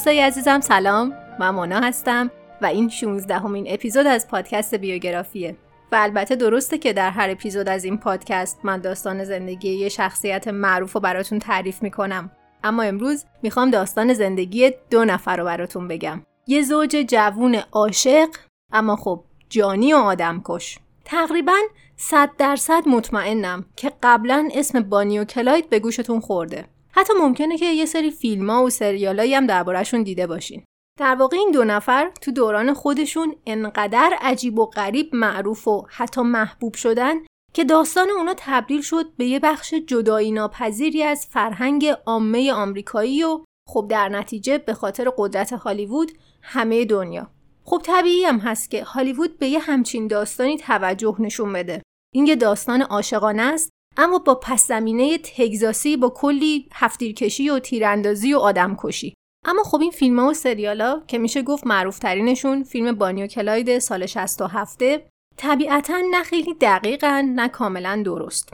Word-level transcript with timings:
دوستای 0.00 0.20
عزیزم 0.20 0.60
سلام. 0.60 1.14
من 1.40 1.50
مونا 1.50 1.80
هستم 1.80 2.30
و 2.62 2.66
این 2.66 2.88
16 2.88 3.38
همین 3.38 3.66
اپیزود 3.68 4.06
از 4.06 4.28
پادکست 4.28 4.74
بیوگرافیه. 4.74 5.56
و 5.92 5.96
البته 6.00 6.36
درسته 6.36 6.78
که 6.78 6.92
در 6.92 7.10
هر 7.10 7.30
اپیزود 7.30 7.68
از 7.68 7.84
این 7.84 7.98
پادکست 7.98 8.60
من 8.64 8.80
داستان 8.80 9.24
زندگی 9.24 9.70
یه 9.70 9.88
شخصیت 9.88 10.48
معروف 10.48 10.92
رو 10.92 11.00
براتون 11.00 11.38
تعریف 11.38 11.82
می‌کنم. 11.82 12.30
اما 12.64 12.82
امروز 12.82 13.24
می‌خوام 13.42 13.70
داستان 13.70 14.12
زندگی 14.12 14.70
دو 14.90 15.04
نفر 15.04 15.36
رو 15.36 15.44
براتون 15.44 15.88
بگم. 15.88 16.22
یه 16.46 16.62
زوج 16.62 16.96
جوون 17.08 17.56
عاشق 17.72 18.28
اما 18.72 18.96
خب 18.96 19.24
جانی 19.48 19.92
و 19.92 19.96
آدم 19.96 20.42
کش. 20.44 20.78
تقریبا 21.04 21.58
صد 21.96 22.30
درصد 22.38 22.82
مطمئنم 22.86 23.64
که 23.76 23.92
قبلا 24.02 24.48
اسم 24.54 24.80
بانی 24.80 25.18
و 25.18 25.24
کلاید 25.24 25.70
به 25.70 25.78
گوشتون 25.78 26.20
خورده. 26.20 26.64
حتی 26.92 27.12
ممکنه 27.20 27.58
که 27.58 27.66
یه 27.66 27.86
سری 27.86 28.10
فیلم 28.10 28.50
ها 28.50 28.64
و 28.64 28.70
سریالایی 28.70 29.34
هم 29.34 29.46
دربارهشون 29.46 30.02
دیده 30.02 30.26
باشین. 30.26 30.64
در 30.98 31.14
واقع 31.14 31.36
این 31.36 31.50
دو 31.50 31.64
نفر 31.64 32.10
تو 32.20 32.30
دوران 32.30 32.74
خودشون 32.74 33.36
انقدر 33.46 34.16
عجیب 34.20 34.58
و 34.58 34.66
غریب 34.66 35.14
معروف 35.14 35.68
و 35.68 35.86
حتی 35.88 36.20
محبوب 36.22 36.74
شدن 36.74 37.14
که 37.54 37.64
داستان 37.64 38.10
اونا 38.10 38.34
تبدیل 38.36 38.82
شد 38.82 39.16
به 39.16 39.24
یه 39.24 39.38
بخش 39.38 39.74
جدایی 39.74 40.32
ناپذیری 40.32 41.02
از 41.02 41.26
فرهنگ 41.26 41.86
عامه 42.06 42.52
آمریکایی 42.52 43.24
و 43.24 43.44
خب 43.68 43.86
در 43.90 44.08
نتیجه 44.08 44.58
به 44.58 44.74
خاطر 44.74 45.12
قدرت 45.18 45.52
هالیوود 45.52 46.12
همه 46.42 46.84
دنیا. 46.84 47.30
خب 47.64 47.82
طبیعی 47.84 48.24
هم 48.24 48.38
هست 48.38 48.70
که 48.70 48.84
هالیوود 48.84 49.38
به 49.38 49.48
یه 49.48 49.58
همچین 49.58 50.06
داستانی 50.06 50.58
توجه 50.58 51.16
نشون 51.18 51.52
بده. 51.52 51.82
این 52.14 52.26
یه 52.26 52.36
داستان 52.36 52.82
عاشقانه 52.82 53.42
است 53.42 53.70
اما 54.00 54.18
با 54.18 54.34
پس 54.34 54.68
زمینه 54.68 55.18
تگزاسی 55.18 55.96
با 55.96 56.08
کلی 56.08 56.68
هفتیرکشی 56.72 57.50
و 57.50 57.58
تیراندازی 57.58 58.34
و 58.34 58.38
آدمکشی 58.38 59.14
اما 59.46 59.62
خب 59.62 59.80
این 59.80 59.90
فیلم 59.90 60.20
ها 60.20 60.28
و 60.28 60.34
سریالا 60.34 61.02
که 61.06 61.18
میشه 61.18 61.42
گفت 61.42 61.66
معروف 61.66 61.98
ترینشون 61.98 62.62
فیلم 62.62 62.92
بانیو 62.92 63.26
کلاید 63.26 63.78
سال 63.78 64.06
67 64.06 64.82
طبیعتا 65.36 66.00
نه 66.10 66.22
خیلی 66.22 66.54
دقیقا 66.54 67.32
نه 67.34 67.48
کاملا 67.48 68.02
درست. 68.04 68.52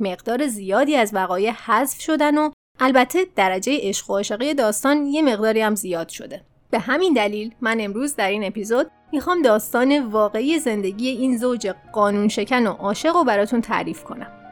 مقدار 0.00 0.46
زیادی 0.46 0.96
از 0.96 1.14
وقایع 1.14 1.50
حذف 1.50 2.00
شدن 2.00 2.38
و 2.38 2.50
البته 2.80 3.26
درجه 3.36 3.78
عشق 3.82 4.10
و 4.10 4.12
عاشقی 4.12 4.54
داستان 4.54 5.06
یه 5.06 5.22
مقداری 5.22 5.60
هم 5.60 5.74
زیاد 5.74 6.08
شده. 6.08 6.44
به 6.70 6.78
همین 6.78 7.12
دلیل 7.12 7.54
من 7.60 7.80
امروز 7.80 8.16
در 8.16 8.28
این 8.28 8.44
اپیزود 8.44 8.90
می‌خوام 9.12 9.42
داستان 9.42 10.06
واقعی 10.06 10.58
زندگی 10.58 11.08
این 11.08 11.36
زوج 11.36 11.74
قانون 11.92 12.28
شکن 12.28 12.66
و 12.66 12.70
عاشق 12.70 13.16
رو 13.16 13.24
براتون 13.24 13.60
تعریف 13.60 14.04
کنم. 14.04 14.43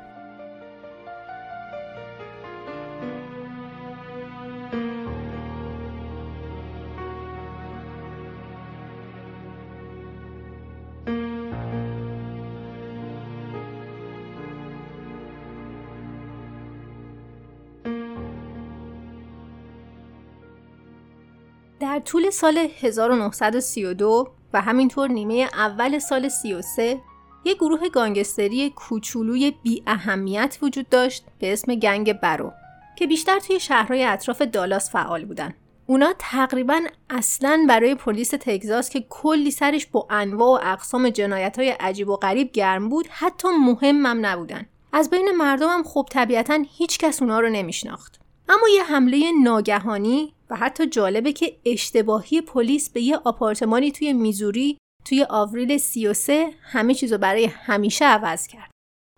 در 21.93 21.99
طول 21.99 22.31
سال 22.31 22.69
1932 22.81 24.29
و 24.53 24.61
همینطور 24.61 25.09
نیمه 25.09 25.49
اول 25.55 25.99
سال 25.99 26.29
33 26.29 27.01
یک 27.45 27.57
گروه 27.57 27.89
گانگستری 27.89 28.71
کوچولوی 28.71 29.51
بی 29.63 29.83
اهمیت 29.87 30.59
وجود 30.63 30.89
داشت 30.89 31.25
به 31.39 31.53
اسم 31.53 31.75
گنگ 31.75 32.13
برو 32.13 32.53
که 32.97 33.07
بیشتر 33.07 33.39
توی 33.39 33.61
شهرهای 33.61 34.05
اطراف 34.05 34.43
دالاس 34.43 34.91
فعال 34.91 35.25
بودن. 35.25 35.55
اونا 35.87 36.15
تقریبا 36.19 36.81
اصلا 37.11 37.65
برای 37.69 37.95
پلیس 37.95 38.31
تگزاس 38.31 38.91
که 38.91 39.07
کلی 39.09 39.51
سرش 39.51 39.87
با 39.87 40.07
انواع 40.11 40.51
و 40.51 40.73
اقسام 40.73 41.11
جنایت 41.11 41.59
های 41.59 41.71
عجیب 41.71 42.09
و 42.09 42.17
غریب 42.17 42.53
گرم 42.53 42.89
بود 42.89 43.09
حتی 43.11 43.49
مهمم 43.49 44.27
نبودن. 44.27 44.67
از 44.93 45.11
بین 45.11 45.31
مردم 45.37 45.69
هم 45.69 45.83
خب 45.83 46.09
طبیعتا 46.11 46.59
هیچ 46.79 46.99
کس 46.99 47.23
اونا 47.23 47.41
رو 47.41 47.49
نمیشناخت. 47.49 48.21
اما 48.49 48.69
یه 48.69 48.85
حمله 48.85 49.33
ناگهانی 49.43 50.35
و 50.53 50.57
حتی 50.57 50.87
جالبه 50.87 51.33
که 51.33 51.57
اشتباهی 51.67 52.41
پلیس 52.41 52.91
به 52.91 53.01
یه 53.01 53.17
آپارتمانی 53.17 53.93
توی 53.93 54.13
میزوری 54.13 54.79
توی 55.05 55.27
آوریل 55.31 55.79
33 55.79 56.51
همه 56.63 56.95
چیزو 56.95 57.19
برای 57.19 57.45
همیشه 57.45 58.05
عوض 58.05 58.47
کرد. 58.47 58.71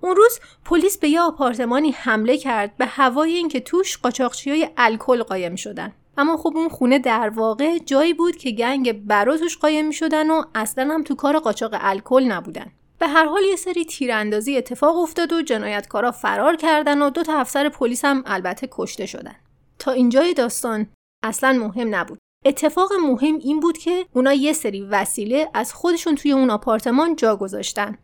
اون 0.02 0.16
روز 0.16 0.40
پلیس 0.64 0.98
به 0.98 1.08
یه 1.08 1.20
آپارتمانی 1.20 1.90
حمله 1.90 2.38
کرد 2.38 2.76
به 2.76 2.86
هوای 2.86 3.32
اینکه 3.32 3.60
توش 3.60 3.98
قاچاقچی 3.98 4.50
های 4.50 4.68
الکل 4.76 5.22
قایم 5.22 5.56
شدن. 5.56 5.92
اما 6.16 6.36
خب 6.36 6.52
اون 6.56 6.68
خونه 6.68 6.98
در 6.98 7.28
واقع 7.28 7.78
جایی 7.78 8.14
بود 8.14 8.36
که 8.36 8.50
گنگ 8.50 9.06
برا 9.06 9.36
توش 9.36 9.58
قایم 9.58 9.90
شدن 9.90 10.30
و 10.30 10.42
اصلا 10.54 10.94
هم 10.94 11.02
تو 11.02 11.14
کار 11.14 11.38
قاچاق 11.38 11.70
الکل 11.74 12.24
نبودن. 12.24 12.72
به 12.98 13.08
هر 13.08 13.24
حال 13.24 13.42
یه 13.42 13.56
سری 13.56 13.84
تیراندازی 13.84 14.56
اتفاق 14.56 14.96
افتاد 14.96 15.32
و 15.32 15.42
جنایتکارا 15.42 16.10
فرار 16.12 16.56
کردن 16.56 17.02
و 17.02 17.10
دو 17.10 17.22
تا 17.22 17.40
افسر 17.40 17.68
پلیس 17.68 18.04
هم 18.04 18.22
البته 18.26 18.68
کشته 18.72 19.06
شدن. 19.06 19.36
تا 19.78 19.92
اینجای 19.92 20.34
داستان 20.34 20.86
اصلا 21.24 21.52
مهم 21.52 21.94
نبود. 21.94 22.18
اتفاق 22.44 22.92
مهم 22.92 23.38
این 23.38 23.60
بود 23.60 23.78
که 23.78 24.06
اونا 24.12 24.32
یه 24.32 24.52
سری 24.52 24.82
وسیله 24.82 25.50
از 25.54 25.74
خودشون 25.74 26.14
توی 26.14 26.32
اون 26.32 26.50
آپارتمان 26.50 27.16
جا 27.16 27.36
گذاشتن. 27.36 27.98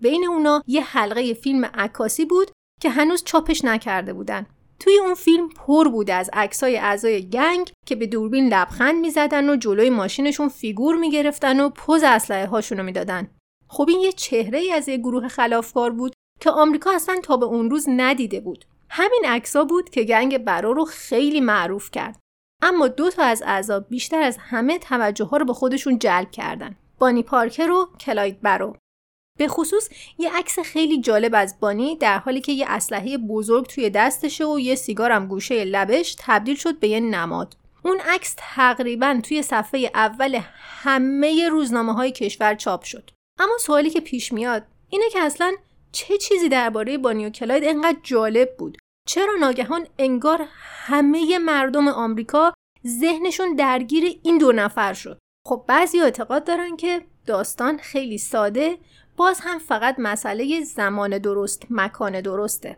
بین 0.00 0.26
اونا 0.28 0.62
یه 0.66 0.82
حلقه 0.84 1.34
فیلم 1.34 1.64
عکاسی 1.64 2.24
بود 2.24 2.50
که 2.80 2.90
هنوز 2.90 3.24
چاپش 3.24 3.64
نکرده 3.64 4.12
بودن. 4.12 4.46
توی 4.80 4.98
اون 4.98 5.14
فیلم 5.14 5.48
پر 5.48 5.88
بود 5.88 6.10
از 6.10 6.30
عکسای 6.32 6.76
اعضای 6.76 7.30
گنگ 7.30 7.70
که 7.86 7.94
به 7.94 8.06
دوربین 8.06 8.48
لبخند 8.48 9.00
می‌زدن 9.00 9.50
و 9.50 9.56
جلوی 9.56 9.90
ماشینشون 9.90 10.48
فیگور 10.48 10.96
می‌گرفتن 10.96 11.60
و 11.60 11.68
پوز 11.68 12.02
اسلحه 12.02 12.46
هاشونو 12.46 12.82
می‌دادن. 12.82 13.30
خب 13.68 13.86
این 13.88 14.00
یه 14.00 14.12
چهره 14.12 14.58
ای 14.58 14.72
از 14.72 14.88
یه 14.88 14.96
گروه 14.96 15.28
خلافکار 15.28 15.90
بود 15.90 16.12
که 16.40 16.50
آمریکا 16.50 16.90
اصلا 16.94 17.20
تا 17.22 17.36
به 17.36 17.46
اون 17.46 17.70
روز 17.70 17.84
ندیده 17.88 18.40
بود. 18.40 18.64
همین 18.90 19.22
عکسا 19.26 19.64
بود 19.64 19.90
که 19.90 20.02
گنگ 20.02 20.38
برا 20.38 20.72
رو 20.72 20.84
خیلی 20.84 21.40
معروف 21.40 21.90
کرد. 21.90 22.18
اما 22.62 22.88
دو 22.88 23.10
تا 23.10 23.22
از 23.22 23.42
اعضا 23.46 23.80
بیشتر 23.80 24.22
از 24.22 24.36
همه 24.40 24.78
توجه 24.78 25.24
ها 25.24 25.36
رو 25.36 25.44
به 25.44 25.52
خودشون 25.52 25.98
جلب 25.98 26.30
کردن. 26.30 26.76
بانی 26.98 27.22
پارکر 27.22 27.70
و 27.70 27.88
کلاید 28.00 28.40
برو. 28.40 28.76
به 29.38 29.48
خصوص 29.48 29.88
یه 30.18 30.36
عکس 30.36 30.58
خیلی 30.58 31.00
جالب 31.00 31.34
از 31.34 31.60
بانی 31.60 31.96
در 31.96 32.18
حالی 32.18 32.40
که 32.40 32.52
یه 32.52 32.66
اسلحه 32.68 33.18
بزرگ 33.18 33.66
توی 33.66 33.90
دستشه 33.90 34.46
و 34.46 34.60
یه 34.60 34.74
سیگارم 34.74 35.26
گوشه 35.26 35.64
لبش 35.64 36.16
تبدیل 36.18 36.56
شد 36.56 36.78
به 36.78 36.88
یه 36.88 37.00
نماد. 37.00 37.56
اون 37.82 38.00
عکس 38.00 38.34
تقریبا 38.38 39.20
توی 39.24 39.42
صفحه 39.42 39.90
اول 39.94 40.40
همه 40.82 41.48
روزنامه 41.48 41.92
های 41.92 42.12
کشور 42.12 42.54
چاپ 42.54 42.82
شد. 42.82 43.10
اما 43.38 43.58
سوالی 43.60 43.90
که 43.90 44.00
پیش 44.00 44.32
میاد 44.32 44.62
اینه 44.88 45.10
که 45.12 45.20
اصلا 45.20 45.52
چه 45.92 46.18
چیزی 46.18 46.48
درباره 46.48 46.98
بانی 46.98 47.26
و 47.26 47.30
کلاید 47.30 47.64
انقدر 47.64 47.98
جالب 48.02 48.56
بود؟ 48.58 48.78
چرا 49.06 49.34
ناگهان 49.40 49.86
انگار 49.98 50.46
همه 50.52 51.38
مردم 51.38 51.88
آمریکا 51.88 52.52
ذهنشون 52.86 53.54
درگیر 53.54 54.20
این 54.22 54.38
دو 54.38 54.52
نفر 54.52 54.92
شد 54.92 55.18
خب 55.46 55.64
بعضی 55.68 56.00
اعتقاد 56.00 56.44
دارن 56.44 56.76
که 56.76 57.02
داستان 57.26 57.78
خیلی 57.78 58.18
ساده 58.18 58.78
باز 59.16 59.40
هم 59.40 59.58
فقط 59.58 59.96
مسئله 59.98 60.60
زمان 60.64 61.18
درست 61.18 61.66
مکان 61.70 62.20
درسته 62.20 62.76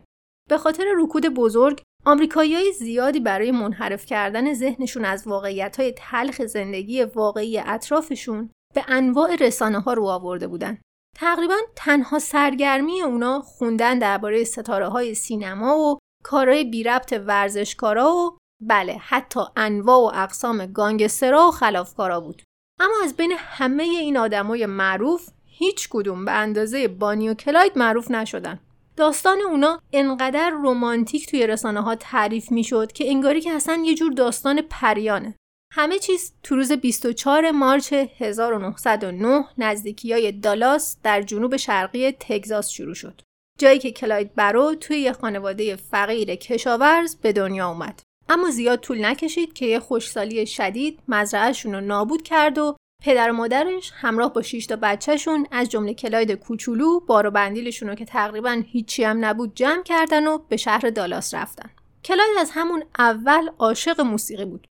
به 0.48 0.58
خاطر 0.58 0.84
رکود 0.96 1.26
بزرگ 1.26 1.82
آمریکایی 2.06 2.72
زیادی 2.72 3.20
برای 3.20 3.50
منحرف 3.50 4.06
کردن 4.06 4.54
ذهنشون 4.54 5.04
از 5.04 5.26
واقعیت 5.26 5.80
های 5.80 5.94
تلخ 5.96 6.42
زندگی 6.42 7.04
واقعی 7.04 7.58
اطرافشون 7.58 8.50
به 8.74 8.84
انواع 8.88 9.36
رسانه 9.36 9.80
ها 9.80 9.92
رو 9.92 10.06
آورده 10.06 10.46
بودن. 10.48 10.78
تقریبا 11.16 11.56
تنها 11.76 12.18
سرگرمی 12.18 13.02
اونا 13.02 13.40
خوندن 13.40 13.98
درباره 13.98 14.44
ستاره 14.44 14.88
های 14.88 15.14
سینما 15.14 15.78
و 15.78 15.98
کارهای 16.24 16.64
بی 16.64 16.82
ربط 16.82 17.22
ورزشکارا 17.26 18.14
و 18.14 18.38
بله 18.62 18.96
حتی 19.00 19.40
انواع 19.56 19.98
و 19.98 20.10
اقسام 20.14 20.66
گانگسترا 20.66 21.48
و 21.48 21.50
خلافکارا 21.50 22.20
بود. 22.20 22.42
اما 22.80 22.94
از 23.04 23.16
بین 23.16 23.32
همه 23.38 23.82
این 23.82 24.16
آدمای 24.16 24.66
معروف 24.66 25.28
هیچ 25.46 25.88
کدوم 25.90 26.24
به 26.24 26.32
اندازه 26.32 26.88
بانی 26.88 27.28
و 27.28 27.34
کلاید 27.34 27.78
معروف 27.78 28.10
نشدن. 28.10 28.60
داستان 28.96 29.40
اونا 29.40 29.80
انقدر 29.92 30.50
رومانتیک 30.50 31.30
توی 31.30 31.46
رسانه 31.46 31.80
ها 31.80 31.94
تعریف 31.94 32.52
می‌شد 32.52 32.92
که 32.92 33.10
انگاری 33.10 33.40
که 33.40 33.52
اصلا 33.52 33.82
یه 33.84 33.94
جور 33.94 34.12
داستان 34.12 34.62
پریانه. 34.70 35.34
همه 35.72 35.98
چیز 35.98 36.32
تو 36.42 36.56
روز 36.56 36.72
24 36.72 37.50
مارچ 37.50 37.92
1909 37.92 39.44
نزدیکی 39.58 40.12
های 40.12 40.32
دالاس 40.32 40.96
در 41.02 41.22
جنوب 41.22 41.56
شرقی 41.56 42.12
تگزاس 42.12 42.68
شروع 42.68 42.94
شد. 42.94 43.20
جایی 43.58 43.78
که 43.78 43.90
کلاید 43.90 44.34
بارو 44.34 44.74
توی 44.74 44.98
یه 44.98 45.12
خانواده 45.12 45.76
فقیر 45.76 46.34
کشاورز 46.34 47.16
به 47.16 47.32
دنیا 47.32 47.68
اومد. 47.68 48.00
اما 48.28 48.50
زیاد 48.50 48.80
طول 48.80 49.04
نکشید 49.04 49.52
که 49.52 49.66
یه 49.66 49.80
خشکسالی 49.80 50.46
شدید 50.46 50.98
مزرعهشون 51.08 51.74
رو 51.74 51.80
نابود 51.80 52.22
کرد 52.22 52.58
و 52.58 52.76
پدر 53.04 53.30
و 53.30 53.32
مادرش 53.32 53.92
همراه 53.94 54.32
با 54.32 54.42
6 54.42 54.66
تا 54.66 54.76
بچهشون 54.76 55.46
از 55.50 55.68
جمله 55.68 55.94
کلاید 55.94 56.32
کوچولو 56.32 57.00
بار 57.00 57.26
و 57.26 57.30
بندیلشون 57.30 57.88
رو 57.88 57.94
که 57.94 58.04
تقریبا 58.04 58.62
هیچی 58.66 59.04
هم 59.04 59.24
نبود 59.24 59.54
جمع 59.54 59.82
کردن 59.82 60.26
و 60.26 60.38
به 60.38 60.56
شهر 60.56 60.90
دالاس 60.90 61.34
رفتن. 61.34 61.70
کلاید 62.04 62.38
از 62.40 62.50
همون 62.54 62.84
اول 62.98 63.50
عاشق 63.58 64.00
موسیقی 64.00 64.44
بود. 64.44 64.66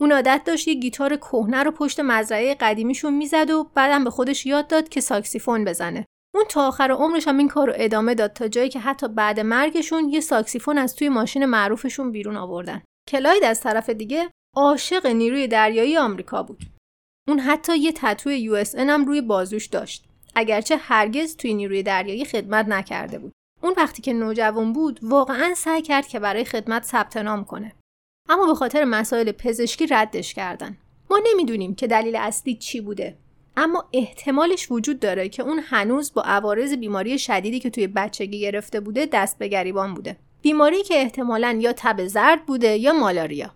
اون 0.00 0.12
عادت 0.12 0.42
داشت 0.46 0.68
یه 0.68 0.74
گیتار 0.74 1.16
کهنه 1.16 1.62
رو 1.62 1.70
پشت 1.70 2.00
مزرعه 2.00 2.54
قدیمیشون 2.54 3.14
می‌زد 3.14 3.50
و 3.50 3.70
بعدم 3.74 4.04
به 4.04 4.10
خودش 4.10 4.46
یاد 4.46 4.66
داد 4.66 4.88
که 4.88 5.00
ساکسیفون 5.00 5.64
بزنه. 5.64 6.06
اون 6.34 6.44
تا 6.48 6.68
آخر 6.68 6.90
عمرش 6.90 7.28
هم 7.28 7.38
این 7.38 7.48
کار 7.48 7.66
رو 7.66 7.72
ادامه 7.76 8.14
داد 8.14 8.32
تا 8.32 8.48
جایی 8.48 8.68
که 8.68 8.80
حتی 8.80 9.08
بعد 9.08 9.40
مرگشون 9.40 10.08
یه 10.08 10.20
ساکسیفون 10.20 10.78
از 10.78 10.96
توی 10.96 11.08
ماشین 11.08 11.44
معروفشون 11.44 12.12
بیرون 12.12 12.36
آوردن. 12.36 12.82
کلاید 13.08 13.44
از 13.44 13.60
طرف 13.60 13.90
دیگه 13.90 14.30
عاشق 14.56 15.06
نیروی 15.06 15.48
دریایی 15.48 15.96
آمریکا 15.96 16.42
بود. 16.42 16.62
اون 17.28 17.38
حتی 17.38 17.78
یه 17.78 17.92
تتوی 17.92 18.38
یو 18.38 18.64
هم 18.78 19.04
روی 19.04 19.20
بازوش 19.20 19.66
داشت. 19.66 20.04
اگرچه 20.34 20.76
هرگز 20.76 21.36
توی 21.36 21.54
نیروی 21.54 21.82
دریایی 21.82 22.24
خدمت 22.24 22.68
نکرده 22.68 23.18
بود. 23.18 23.32
اون 23.62 23.74
وقتی 23.76 24.02
که 24.02 24.12
نوجوان 24.12 24.72
بود 24.72 25.00
واقعا 25.02 25.54
سعی 25.54 25.82
کرد 25.82 26.06
که 26.06 26.18
برای 26.18 26.44
خدمت 26.44 26.84
ثبت 26.84 27.16
نام 27.16 27.44
کنه. 27.44 27.72
اما 28.28 28.46
به 28.46 28.54
خاطر 28.54 28.84
مسائل 28.84 29.32
پزشکی 29.32 29.86
ردش 29.86 30.34
کردن. 30.34 30.76
ما 31.10 31.20
نمی‌دونیم 31.32 31.74
که 31.74 31.86
دلیل 31.86 32.16
اصلی 32.16 32.56
چی 32.56 32.80
بوده. 32.80 33.18
اما 33.60 33.84
احتمالش 33.92 34.70
وجود 34.70 35.00
داره 35.00 35.28
که 35.28 35.42
اون 35.42 35.60
هنوز 35.64 36.14
با 36.14 36.22
عوارض 36.22 36.72
بیماری 36.72 37.18
شدیدی 37.18 37.60
که 37.60 37.70
توی 37.70 37.86
بچگی 37.86 38.40
گرفته 38.40 38.80
بوده 38.80 39.08
دست 39.12 39.38
به 39.38 39.48
گریبان 39.48 39.94
بوده. 39.94 40.16
بیماری 40.42 40.82
که 40.82 40.94
احتمالا 40.94 41.58
یا 41.60 41.72
تب 41.72 42.06
زرد 42.06 42.46
بوده 42.46 42.76
یا 42.76 42.92
مالاریا. 42.92 43.50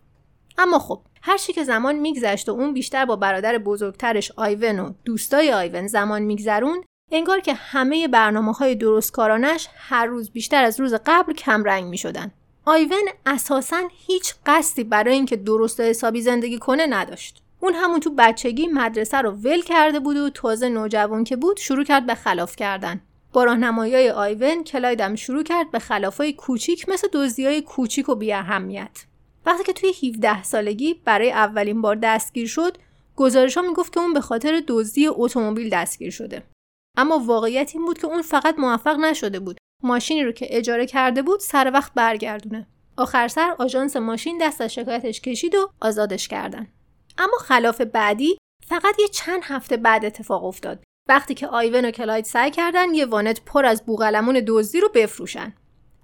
اما 0.59 0.79
خب 0.79 1.01
هر 1.23 1.37
که 1.37 1.65
زمان 1.65 1.95
میگذشت 1.95 2.49
و 2.49 2.53
اون 2.53 2.75
بیشتر 2.75 3.05
با 3.05 3.17
برادر 3.17 3.59
بزرگترش 3.59 4.33
آیون 4.37 4.79
و 4.79 4.93
دوستای 5.05 5.53
آیون 5.53 5.87
زمان 5.87 6.23
میگذرون 6.23 6.85
انگار 7.12 7.41
که 7.41 7.55
همه 7.55 8.09
برنامه 8.09 8.53
های 8.53 8.75
درستکارانش 8.75 9.69
هر 9.75 10.07
روز 10.07 10.31
بیشتر 10.31 10.65
از 10.65 10.81
روز 10.81 10.95
قبل 11.07 11.33
کمرنگ 11.33 11.85
می 11.85 11.99
شدن. 11.99 12.33
آیون 12.65 13.09
اساسا 13.27 13.83
هیچ 14.07 14.35
قصدی 14.47 14.85
برای 14.85 15.15
اینکه 15.15 15.37
درست 15.37 15.81
و 15.81 15.83
حسابی 15.83 16.23
زندگی 16.23 16.59
کنه 16.59 16.87
نداشت. 16.87 17.44
اون 17.64 17.75
همون 17.75 18.00
تو 18.00 18.11
بچگی 18.19 18.66
مدرسه 18.66 19.19
رو 19.19 19.31
ول 19.31 19.62
کرده 19.62 20.00
بود 20.00 20.16
و 20.16 20.31
تازه 20.31 20.69
نوجوان 20.69 21.25
که 21.25 21.37
بود 21.37 21.56
شروع 21.56 21.84
کرد 21.84 22.06
به 22.06 22.14
خلاف 22.14 22.56
کردن. 22.56 23.00
با 23.32 23.44
راهنمایی 23.44 24.08
آیون 24.08 24.64
کلایدم 24.64 25.14
شروع 25.14 25.43
کرد 25.43 25.70
به 25.70 25.78
خلافای 25.78 26.32
کوچیک 26.32 26.88
مثل 26.88 27.08
های 27.38 27.62
کوچیک 27.62 28.08
و 28.08 28.14
بی 28.14 28.32
اهمیت. 28.32 29.05
وقتی 29.46 29.64
که 29.64 29.72
توی 29.72 29.93
17 30.08 30.43
سالگی 30.43 30.94
برای 31.05 31.32
اولین 31.32 31.82
بار 31.82 31.96
دستگیر 31.96 32.46
شد، 32.46 32.78
گزارش 33.16 33.56
ها 33.56 33.62
می‌گفت 33.62 33.93
که 33.93 34.00
اون 34.00 34.12
به 34.12 34.20
خاطر 34.20 34.62
دزدی 34.69 35.06
اتومبیل 35.06 35.70
دستگیر 35.70 36.11
شده. 36.11 36.43
اما 36.96 37.19
واقعیت 37.19 37.70
این 37.75 37.84
بود 37.84 37.99
که 37.99 38.06
اون 38.06 38.22
فقط 38.22 38.58
موفق 38.58 38.96
نشده 38.96 39.40
بود 39.40 39.58
ماشینی 39.82 40.25
رو 40.25 40.32
که 40.32 40.46
اجاره 40.50 40.87
کرده 40.87 41.22
بود 41.22 41.40
سر 41.40 41.70
وقت 41.75 41.93
برگردونه. 41.94 42.66
آخر 42.96 43.28
سر 43.28 43.55
آژانس 43.58 43.96
ماشین 43.96 44.38
دست 44.38 44.61
از 44.61 44.75
شکایتش 44.75 45.20
کشید 45.20 45.55
و 45.55 45.70
آزادش 45.81 46.28
کردن. 46.28 46.66
اما 47.19 47.37
خلاف 47.40 47.81
بعدی 47.81 48.38
فقط 48.66 48.99
یه 48.99 49.08
چند 49.08 49.40
هفته 49.44 49.76
بعد 49.76 50.05
اتفاق 50.05 50.44
افتاد. 50.44 50.84
وقتی 51.08 51.34
که 51.34 51.46
آیون 51.46 51.84
و 51.84 51.90
کلاید 51.90 52.25
سعی 52.25 52.50
کردن 52.50 52.94
یه 52.94 53.06
وانت 53.06 53.40
پر 53.46 53.66
از 53.66 53.87
بوغلمون 53.87 54.43
دزدی 54.46 54.81
رو 54.81 54.88
بفروشن. 54.94 55.55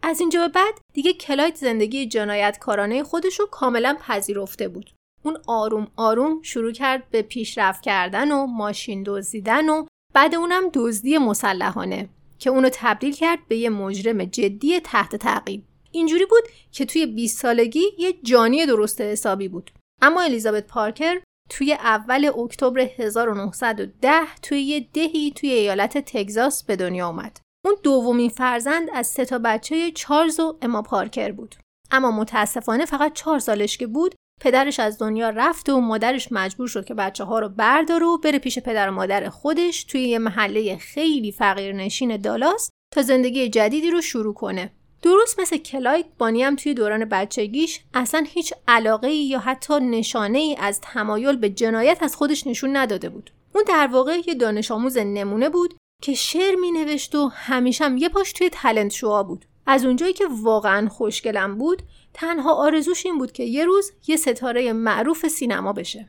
از 0.03 0.21
اینجا 0.21 0.41
به 0.41 0.49
بعد 0.49 0.75
دیگه 0.93 1.13
کلاید 1.13 1.55
زندگی 1.55 2.07
جنایتکارانه 2.07 3.03
خودش 3.03 3.41
رو 3.41 3.47
کاملا 3.47 3.97
پذیرفته 4.01 4.69
بود. 4.69 4.91
اون 5.23 5.39
آروم 5.47 5.89
آروم 5.97 6.43
شروع 6.43 6.73
کرد 6.73 7.11
به 7.11 7.23
پیشرفت 7.23 7.83
کردن 7.83 8.33
و 8.33 8.47
ماشین 8.47 9.03
دزدیدن 9.07 9.69
و 9.69 9.87
بعد 10.15 10.35
اونم 10.35 10.71
دزدی 10.75 11.19
مسلحانه 11.19 12.09
که 12.39 12.51
اونو 12.51 12.69
تبدیل 12.73 13.15
کرد 13.15 13.39
به 13.49 13.57
یه 13.57 13.71
مجرم 13.71 14.25
جدی 14.25 14.81
تحت 14.81 15.17
تعقیب. 15.17 15.65
اینجوری 15.93 16.27
بود 16.27 16.43
که 16.73 16.85
توی 16.85 17.07
20 17.07 17.39
سالگی 17.43 17.83
یه 17.99 18.13
جانی 18.23 18.67
درست 18.67 19.01
حسابی 19.01 19.49
بود. 19.49 19.71
اما 20.03 20.23
الیزابت 20.23 20.67
پارکر 20.67 21.21
توی 21.51 21.73
اول 21.73 22.31
اکتبر 22.39 22.81
1910 22.81 24.35
توی 24.43 24.61
یه 24.61 24.89
دهی 24.93 25.31
توی 25.31 25.51
ایالت 25.51 25.99
تگزاس 25.99 26.65
به 26.65 26.77
دنیا 26.77 27.09
اومد. 27.09 27.41
اون 27.65 27.75
دومین 27.83 28.31
فرزند 28.31 28.89
از 28.95 29.07
سه 29.07 29.25
تا 29.25 29.39
بچه 29.39 29.91
چارلز 29.91 30.41
و 30.41 30.59
اما 30.63 30.83
پارکر 30.83 31.33
بود. 31.33 31.55
اما 31.91 32.11
متاسفانه 32.11 32.85
فقط 32.85 33.13
چهار 33.13 33.39
سالش 33.39 33.79
که 33.79 33.87
بود 33.87 34.15
پدرش 34.41 34.81
از 34.81 34.99
دنیا 34.99 35.31
رفت 35.31 35.69
و 35.69 35.81
مادرش 35.81 36.29
مجبور 36.33 36.69
شد 36.69 36.85
که 36.85 36.95
بچه 36.95 37.25
ها 37.25 37.39
رو 37.39 37.49
برداره 37.49 38.07
و 38.07 38.19
بره 38.19 38.39
پیش 38.39 38.59
پدر 38.59 38.89
و 38.89 38.93
مادر 38.93 39.29
خودش 39.29 39.85
توی 39.85 40.03
یه 40.03 40.19
محله 40.19 40.77
خیلی 40.77 41.33
فقیرنشین 41.33 42.17
دالاس 42.17 42.71
تا 42.95 43.03
زندگی 43.03 43.49
جدیدی 43.49 43.91
رو 43.91 44.01
شروع 44.01 44.35
کنه. 44.35 44.73
درست 45.03 45.41
مثل 45.41 45.57
کلاید 45.57 46.17
بانی 46.19 46.43
هم 46.43 46.57
توی 46.57 46.75
دوران 46.75 47.05
بچگیش 47.05 47.81
اصلا 47.95 48.27
هیچ 48.29 48.55
علاقه 48.69 49.11
یا 49.11 49.39
حتی 49.39 49.81
نشانه 49.81 50.39
ای 50.39 50.57
از 50.59 50.81
تمایل 50.81 51.37
به 51.37 51.51
جنایت 51.51 52.03
از 52.03 52.17
خودش 52.17 52.47
نشون 52.47 52.77
نداده 52.77 53.09
بود. 53.09 53.31
اون 53.55 53.65
در 53.69 53.87
واقع 53.87 54.19
یه 54.27 54.35
دانش 54.35 54.71
آموز 54.71 54.99
نمونه 54.99 55.49
بود 55.49 55.75
که 56.03 56.15
شعر 56.15 56.55
می 56.55 56.71
نوشت 56.71 57.15
و 57.15 57.29
همیشه 57.29 57.85
هم 57.85 57.97
یه 57.97 58.09
پاش 58.09 58.33
توی 58.33 58.51
تلنت 58.53 58.93
شوها 58.93 59.23
بود. 59.23 59.45
از 59.67 59.85
اونجایی 59.85 60.13
که 60.13 60.25
واقعا 60.31 60.89
خوشگلم 60.89 61.59
بود 61.59 61.83
تنها 62.15 62.55
آرزوش 62.55 63.07
این 63.07 63.19
بود 63.19 63.33
که 63.33 63.45
یه 63.45 63.65
روز 63.65 63.93
یه 64.07 64.17
ستاره 64.17 64.73
معروف 64.73 65.29
سینما 65.29 65.73
بشه. 65.73 66.09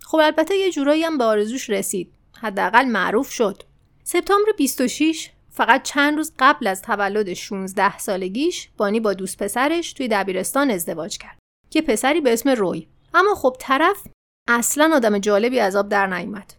خب 0.00 0.18
البته 0.18 0.56
یه 0.56 0.70
جورایی 0.70 1.04
هم 1.04 1.18
به 1.18 1.24
آرزوش 1.24 1.70
رسید. 1.70 2.12
حداقل 2.40 2.84
معروف 2.84 3.30
شد. 3.30 3.62
سپتامبر 4.04 4.52
26 4.58 5.30
فقط 5.54 5.82
چند 5.82 6.16
روز 6.16 6.32
قبل 6.38 6.66
از 6.66 6.82
تولد 6.82 7.32
16 7.32 7.98
سالگیش 7.98 8.68
بانی 8.76 9.00
با 9.00 9.12
دوست 9.12 9.42
پسرش 9.42 9.92
توی 9.92 10.08
دبیرستان 10.08 10.70
ازدواج 10.70 11.18
کرد 11.18 11.38
که 11.70 11.82
پسری 11.82 12.20
به 12.20 12.32
اسم 12.32 12.48
روی. 12.48 12.88
اما 13.14 13.34
خب 13.34 13.56
طرف 13.58 14.06
اصلا 14.48 14.90
آدم 14.94 15.18
جالبی 15.18 15.60
از 15.60 15.76
آب 15.76 15.88
در 15.88 16.06
نیومد. 16.06 16.54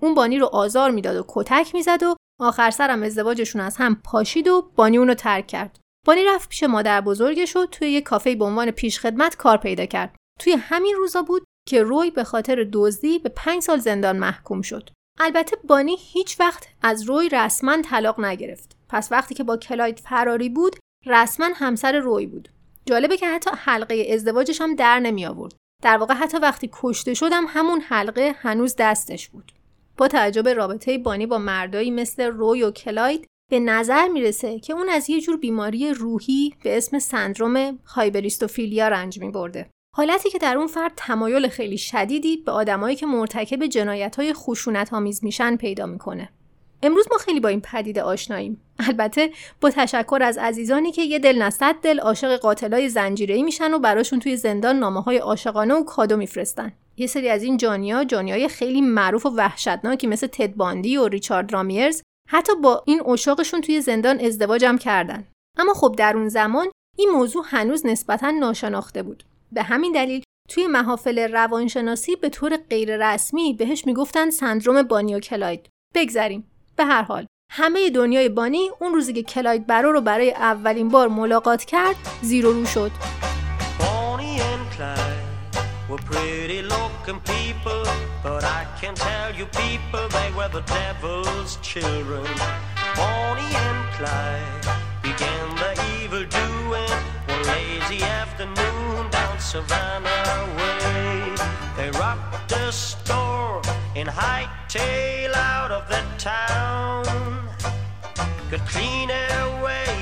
اون 0.00 0.14
بانی 0.14 0.38
رو 0.38 0.46
آزار 0.46 0.90
می‌داد 0.90 1.16
و 1.16 1.24
کتک 1.28 1.74
می‌زد 1.74 2.02
و 2.02 2.16
آخر 2.40 2.70
سرم 2.70 3.02
ازدواجشون 3.02 3.60
از 3.60 3.76
هم 3.76 4.00
پاشید 4.04 4.48
و 4.48 4.70
بانی 4.76 4.98
اونو 4.98 5.14
ترک 5.14 5.46
کرد. 5.46 5.78
بانی 6.06 6.24
رفت 6.24 6.48
پیش 6.48 6.62
مادر 6.62 7.00
بزرگش 7.00 7.56
و 7.56 7.66
توی 7.66 7.90
یه 7.90 8.00
کافه 8.00 8.34
به 8.34 8.44
عنوان 8.44 8.70
پیشخدمت 8.70 9.36
کار 9.36 9.56
پیدا 9.56 9.86
کرد. 9.86 10.16
توی 10.40 10.52
همین 10.52 10.94
روزا 10.96 11.22
بود 11.22 11.44
که 11.68 11.82
روی 11.82 12.10
به 12.10 12.24
خاطر 12.24 12.68
دزدی 12.72 13.18
به 13.18 13.28
پنج 13.28 13.62
سال 13.62 13.78
زندان 13.78 14.18
محکوم 14.18 14.62
شد. 14.62 14.90
البته 15.18 15.56
بانی 15.64 15.96
هیچ 15.98 16.40
وقت 16.40 16.68
از 16.82 17.02
روی 17.02 17.28
رسما 17.28 17.82
طلاق 17.82 18.20
نگرفت. 18.20 18.76
پس 18.88 19.12
وقتی 19.12 19.34
که 19.34 19.44
با 19.44 19.56
کلاید 19.56 19.98
فراری 19.98 20.48
بود 20.48 20.76
رسما 21.06 21.48
همسر 21.54 21.98
روی 21.98 22.26
بود. 22.26 22.48
جالبه 22.86 23.16
که 23.16 23.28
حتی 23.28 23.50
حلقه 23.56 24.06
ازدواجش 24.12 24.60
هم 24.60 24.74
در 24.74 25.00
نمی 25.00 25.26
آورد 25.26 25.54
در 25.82 25.96
واقع 25.96 26.14
حتی 26.14 26.38
وقتی 26.38 26.70
کشته 26.72 27.14
شدم 27.14 27.44
همون 27.48 27.80
حلقه 27.80 28.34
هنوز 28.38 28.76
دستش 28.78 29.28
بود. 29.28 29.52
با 29.96 30.08
توجه 30.08 30.42
به 30.42 30.54
رابطه 30.54 30.98
بانی 30.98 31.26
با 31.26 31.38
مردایی 31.38 31.90
مثل 31.90 32.22
روی 32.22 32.62
و 32.62 32.70
کلاید 32.70 33.26
به 33.50 33.60
نظر 33.60 34.08
می‌رسه 34.08 34.60
که 34.60 34.72
اون 34.72 34.88
از 34.88 35.10
یه 35.10 35.20
جور 35.20 35.36
بیماری 35.36 35.94
روحی 35.94 36.54
به 36.62 36.76
اسم 36.76 36.98
سندروم 36.98 37.78
هایبریستوفیلیا 37.86 38.88
رنج 38.88 39.20
می 39.20 39.30
برده. 39.30 39.70
حالتی 39.96 40.30
که 40.30 40.38
در 40.38 40.56
اون 40.56 40.66
فرد 40.66 40.92
تمایل 40.96 41.48
خیلی 41.48 41.78
شدیدی 41.78 42.36
به 42.36 42.52
آدمایی 42.52 42.96
که 42.96 43.06
مرتکب 43.06 43.66
جنایت 43.66 44.16
های 44.16 44.32
خشونت 44.32 44.92
آمیز 44.92 45.24
میشن 45.24 45.56
پیدا 45.56 45.86
می‌کنه. 45.86 46.28
امروز 46.82 47.06
ما 47.12 47.18
خیلی 47.18 47.40
با 47.40 47.48
این 47.48 47.60
پدیده 47.60 48.02
آشناییم. 48.02 48.60
البته 48.78 49.30
با 49.60 49.70
تشکر 49.70 50.18
از 50.22 50.38
عزیزانی 50.38 50.92
که 50.92 51.02
یه 51.02 51.18
دل 51.18 51.42
نصد 51.42 51.74
دل 51.82 52.00
عاشق 52.00 52.36
قاتلای 52.36 52.88
زنجیره‌ای 52.88 53.42
میشن 53.42 53.74
و 53.74 53.78
براشون 53.78 54.20
توی 54.20 54.36
زندان 54.36 54.78
نامه 54.78 55.02
های 55.02 55.18
عاشقانه 55.18 55.74
و 55.74 55.84
کادو 55.84 56.16
میفرستن. 56.16 56.72
یه 56.96 57.06
سری 57.06 57.28
از 57.28 57.42
این 57.42 57.56
جانیا 57.56 58.04
جانیای 58.04 58.48
خیلی 58.48 58.80
معروف 58.80 59.26
و 59.26 59.30
وحشتناکی 59.30 60.06
مثل 60.06 60.26
تد 60.26 60.54
باندی 60.54 60.96
و 60.96 61.08
ریچارد 61.08 61.52
رامیرز 61.52 62.02
حتی 62.28 62.52
با 62.62 62.82
این 62.86 63.06
اشاقشون 63.06 63.60
توی 63.60 63.80
زندان 63.80 64.20
ازدواجم 64.20 64.78
کردن. 64.78 65.26
اما 65.58 65.74
خب 65.74 65.94
در 65.98 66.16
اون 66.16 66.28
زمان 66.28 66.66
این 66.96 67.10
موضوع 67.10 67.44
هنوز 67.46 67.86
نسبتا 67.86 68.30
ناشناخته 68.30 69.02
بود. 69.02 69.24
به 69.52 69.62
همین 69.62 69.92
دلیل 69.92 70.22
توی 70.48 70.66
محافل 70.66 71.32
روانشناسی 71.32 72.16
به 72.16 72.28
طور 72.28 72.56
غیر 72.56 72.96
رسمی 72.96 73.54
بهش 73.54 73.86
می‌گفتن 73.86 74.30
سندروم 74.30 74.82
بانی 74.82 75.14
و 75.14 75.20
کلاید. 75.20 75.68
بگذریم. 75.94 76.50
به 76.76 76.84
هر 76.84 77.02
حال 77.02 77.26
همه 77.52 77.90
دنیای 77.90 78.28
بانی 78.28 78.70
اون 78.80 78.94
روزی 78.94 79.12
که 79.12 79.22
کلاید 79.22 79.66
برا 79.66 79.90
رو 79.90 80.00
برای 80.00 80.30
اولین 80.30 80.88
بار 80.88 81.08
ملاقات 81.08 81.64
کرد 81.64 81.96
زیر 82.22 82.46
و 82.46 82.52
رو 82.52 82.64
شد. 82.64 82.90
Lazy 97.52 98.02
afternoon 98.02 99.10
down 99.10 99.36
Savannah 99.38 100.38
Way. 100.58 101.34
They 101.76 101.90
robbed 102.02 102.52
a 102.52 102.72
store 102.72 103.62
in 104.00 104.06
Hightail 104.06 105.32
out 105.34 105.70
of 105.78 105.82
the 105.92 106.02
town. 106.18 107.04
Could 108.50 108.64
clean 108.72 109.08
their 109.08 109.44
way 109.66 109.94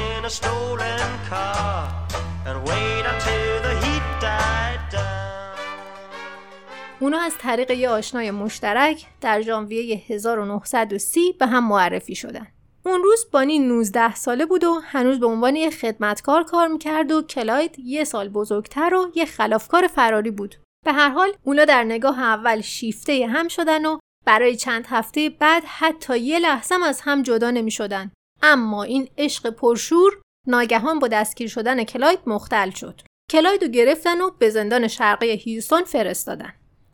in 0.00 0.24
a 0.24 0.32
stolen 0.38 1.08
car 1.30 1.78
and 2.46 2.56
wait 2.70 3.04
until 3.12 3.52
the 3.66 3.74
heat 3.82 4.06
died 4.20 4.84
down. 4.92 5.56
اونا 7.00 7.20
از 7.20 7.38
طریق 7.38 7.70
یه 7.70 7.88
آشنای 7.88 8.30
مشترک 8.30 9.06
در 9.20 9.40
ژانویه 9.42 10.02
1930 10.08 11.32
به 11.32 11.46
هم 11.46 11.68
معرفی 11.68 12.14
شدن. 12.14 12.46
اون 12.86 13.02
روز 13.02 13.26
بانی 13.32 13.58
19 13.58 14.14
ساله 14.14 14.46
بود 14.46 14.64
و 14.64 14.80
هنوز 14.84 15.20
به 15.20 15.26
عنوان 15.26 15.56
یه 15.56 15.70
خدمتکار 15.70 16.42
کار 16.42 16.68
می‌کرد 16.68 17.12
و 17.12 17.22
کلاید 17.22 17.78
یه 17.78 18.04
سال 18.04 18.28
بزرگتر 18.28 18.94
و 18.94 19.12
یه 19.14 19.24
خلافکار 19.24 19.86
فراری 19.86 20.30
بود. 20.30 20.54
به 20.84 20.92
هر 20.92 21.08
حال 21.08 21.32
اونا 21.44 21.64
در 21.64 21.84
نگاه 21.84 22.20
اول 22.20 22.60
شیفته 22.60 23.26
هم 23.26 23.48
شدن 23.48 23.86
و 23.86 23.98
برای 24.26 24.56
چند 24.56 24.86
هفته 24.88 25.30
بعد 25.30 25.62
حتی 25.66 26.18
یه 26.18 26.38
لحظه 26.38 26.74
از 26.84 27.00
هم 27.00 27.22
جدا 27.22 27.50
نمی 27.50 27.70
شدن. 27.70 28.10
اما 28.42 28.82
این 28.82 29.08
عشق 29.18 29.50
پرشور 29.50 30.12
ناگهان 30.46 30.98
با 30.98 31.08
دستگیر 31.08 31.48
شدن 31.48 31.84
کلاید 31.84 32.18
مختل 32.26 32.70
شد. 32.70 33.00
کلاید 33.30 33.64
رو 33.64 33.70
گرفتن 33.70 34.20
و 34.20 34.30
به 34.30 34.50
زندان 34.50 34.88
شرقی 34.88 35.30
هیوستون 35.30 35.84
فرستادن. 35.84 36.52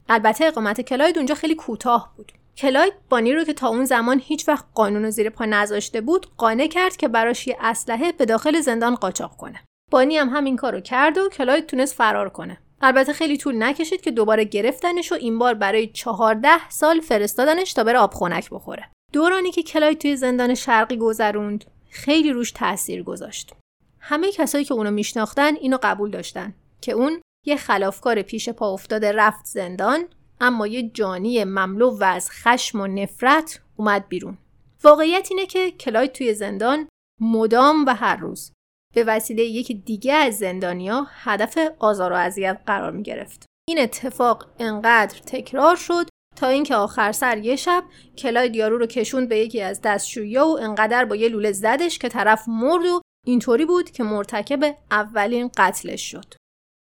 البته 0.08 0.44
اقامت 0.44 0.80
کلاید 0.80 1.16
اونجا 1.16 1.34
خیلی 1.34 1.54
کوتاه 1.54 2.14
بود. 2.16 2.32
کلاید 2.56 2.92
بانی 3.08 3.32
رو 3.32 3.44
که 3.44 3.52
تا 3.52 3.68
اون 3.68 3.84
زمان 3.84 4.20
هیچ 4.24 4.48
وقت 4.48 4.64
قانون 4.74 5.02
رو 5.02 5.10
زیر 5.10 5.30
پا 5.30 5.44
نذاشته 5.44 6.00
بود 6.00 6.26
قانع 6.36 6.66
کرد 6.66 6.96
که 6.96 7.08
براش 7.08 7.46
یه 7.46 7.56
اسلحه 7.60 8.12
به 8.12 8.24
داخل 8.24 8.60
زندان 8.60 8.94
قاچاق 8.94 9.36
کنه. 9.36 9.62
بانی 9.90 10.16
هم 10.16 10.28
همین 10.28 10.56
کارو 10.56 10.80
کرد 10.80 11.18
و 11.18 11.28
کلاید 11.28 11.66
تونست 11.66 11.94
فرار 11.94 12.28
کنه. 12.28 12.58
البته 12.80 13.12
خیلی 13.12 13.36
طول 13.36 13.62
نکشید 13.62 14.00
که 14.00 14.10
دوباره 14.10 14.44
گرفتنش 14.44 15.12
و 15.12 15.14
این 15.14 15.38
بار 15.38 15.54
برای 15.54 15.86
چهارده 15.86 16.68
سال 16.68 17.00
فرستادنش 17.00 17.72
تا 17.72 17.84
بره 17.84 17.98
آبخونک 17.98 18.50
بخوره. 18.50 18.90
دورانی 19.12 19.50
که 19.50 19.62
کلاید 19.62 19.98
توی 19.98 20.16
زندان 20.16 20.54
شرقی 20.54 20.96
گذروند 20.96 21.64
خیلی 21.90 22.32
روش 22.32 22.52
تاثیر 22.52 23.02
گذاشت. 23.02 23.54
همه 24.00 24.32
کسایی 24.32 24.64
که 24.64 24.74
اونو 24.74 24.90
میشناختن 24.90 25.56
اینو 25.56 25.78
قبول 25.82 26.10
داشتن 26.10 26.54
که 26.80 26.92
اون 26.92 27.20
یه 27.46 27.56
خلافکار 27.56 28.22
پیش 28.22 28.48
پا 28.48 28.72
افتاده 28.72 29.12
رفت 29.12 29.44
زندان 29.44 30.04
اما 30.40 30.66
یه 30.66 30.90
جانی 30.90 31.44
مملو 31.44 31.98
و 31.98 32.04
از 32.04 32.30
خشم 32.30 32.80
و 32.80 32.86
نفرت 32.86 33.60
اومد 33.76 34.08
بیرون. 34.08 34.38
واقعیت 34.84 35.28
اینه 35.30 35.46
که 35.46 35.70
کلاید 35.70 36.12
توی 36.12 36.34
زندان 36.34 36.88
مدام 37.20 37.84
و 37.86 37.94
هر 37.94 38.16
روز 38.16 38.52
به 38.94 39.04
وسیله 39.04 39.42
یکی 39.42 39.74
دیگه 39.74 40.14
از 40.14 40.38
زندانیا 40.38 41.06
هدف 41.10 41.58
آزار 41.78 42.12
و 42.12 42.16
اذیت 42.16 42.60
قرار 42.66 42.92
می 42.92 43.02
گرفت. 43.02 43.46
این 43.68 43.78
اتفاق 43.78 44.46
انقدر 44.58 45.18
تکرار 45.18 45.76
شد 45.76 46.08
تا 46.36 46.46
اینکه 46.46 46.74
آخر 46.74 47.12
سر 47.12 47.38
یه 47.38 47.56
شب 47.56 47.84
کلاید 48.18 48.56
یارو 48.56 48.78
رو 48.78 48.86
کشوند 48.86 49.28
به 49.28 49.38
یکی 49.38 49.60
از 49.62 49.80
دستشویی 49.80 50.38
و 50.38 50.56
انقدر 50.60 51.04
با 51.04 51.16
یه 51.16 51.28
لوله 51.28 51.52
زدش 51.52 51.98
که 51.98 52.08
طرف 52.08 52.48
مرد 52.48 52.84
و 52.86 53.00
اینطوری 53.26 53.64
بود 53.64 53.90
که 53.90 54.02
مرتکب 54.02 54.76
اولین 54.90 55.50
قتلش 55.56 56.10
شد. 56.10 56.34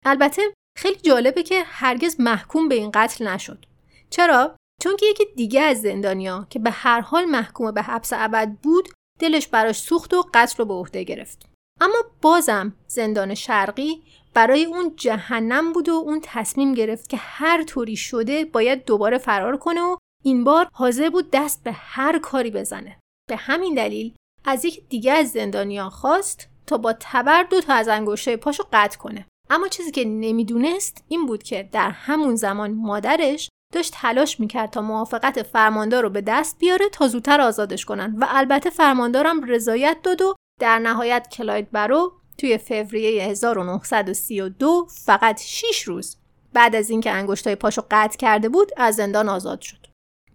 البته 0.06 0.42
خیلی 0.76 1.00
جالبه 1.02 1.42
که 1.42 1.62
هرگز 1.66 2.20
محکوم 2.20 2.68
به 2.68 2.74
این 2.74 2.90
قتل 2.94 3.28
نشد. 3.28 3.66
چرا؟ 4.10 4.56
چون 4.82 4.96
که 4.96 5.06
یکی 5.06 5.24
دیگه 5.36 5.60
از 5.60 5.80
زندانیا 5.82 6.46
که 6.50 6.58
به 6.58 6.70
هر 6.70 7.00
حال 7.00 7.24
محکوم 7.24 7.70
به 7.70 7.82
حبس 7.82 8.12
ابد 8.12 8.52
بود 8.62 8.88
دلش 9.18 9.48
براش 9.48 9.78
سوخت 9.78 10.14
و 10.14 10.24
قتل 10.34 10.56
رو 10.58 10.64
به 10.64 10.74
عهده 10.74 11.04
گرفت. 11.04 11.46
اما 11.80 12.04
بازم 12.22 12.74
زندان 12.86 13.34
شرقی 13.34 14.02
برای 14.34 14.64
اون 14.64 14.96
جهنم 14.96 15.72
بود 15.72 15.88
و 15.88 15.92
اون 15.92 16.20
تصمیم 16.22 16.74
گرفت 16.74 17.08
که 17.08 17.16
هر 17.16 17.62
طوری 17.64 17.96
شده 17.96 18.44
باید 18.44 18.84
دوباره 18.84 19.18
فرار 19.18 19.56
کنه 19.56 19.80
و 19.80 19.96
این 20.24 20.44
بار 20.44 20.68
حاضر 20.72 21.10
بود 21.10 21.28
دست 21.32 21.64
به 21.64 21.72
هر 21.72 22.18
کاری 22.18 22.50
بزنه. 22.50 22.98
به 23.28 23.36
همین 23.36 23.74
دلیل 23.74 24.14
از 24.44 24.64
یک 24.64 24.88
دیگه 24.88 25.12
از 25.12 25.30
زندانیان 25.30 25.90
خواست 25.90 26.48
تا 26.66 26.78
با 26.78 26.92
تبر 27.00 27.42
دو 27.42 27.60
تا 27.60 27.74
از 27.74 27.88
انگشتای 27.88 28.36
پاشو 28.36 28.64
قطع 28.72 28.98
کنه. 28.98 29.26
اما 29.50 29.68
چیزی 29.68 29.90
که 29.90 30.04
نمی‌دونست 30.04 31.04
این 31.08 31.26
بود 31.26 31.42
که 31.42 31.68
در 31.72 31.90
همون 31.90 32.36
زمان 32.36 32.72
مادرش 32.72 33.48
داشت 33.74 33.92
تلاش 33.94 34.40
می‌کرد 34.40 34.70
تا 34.70 34.80
موافقت 34.80 35.42
فرماندار 35.42 36.02
رو 36.02 36.10
به 36.10 36.20
دست 36.20 36.58
بیاره 36.58 36.88
تا 36.88 37.08
زودتر 37.08 37.40
آزادش 37.40 37.84
کنن 37.84 38.16
و 38.18 38.26
البته 38.28 38.70
فرماندارم 38.70 39.44
رضایت 39.44 39.96
داد 40.02 40.22
و 40.22 40.34
در 40.60 40.78
نهایت 40.78 41.28
کلاید 41.32 41.70
برو 41.70 42.12
توی 42.38 42.58
فوریه 42.58 43.22
1932 43.22 44.86
فقط 45.04 45.40
6 45.40 45.82
روز 45.82 46.16
بعد 46.52 46.76
از 46.76 46.90
اینکه 46.90 47.10
انگشتای 47.10 47.54
پاشو 47.54 47.82
قطع 47.90 48.16
کرده 48.16 48.48
بود 48.48 48.72
از 48.76 48.96
زندان 48.96 49.28
آزاد 49.28 49.60
شد. 49.60 49.86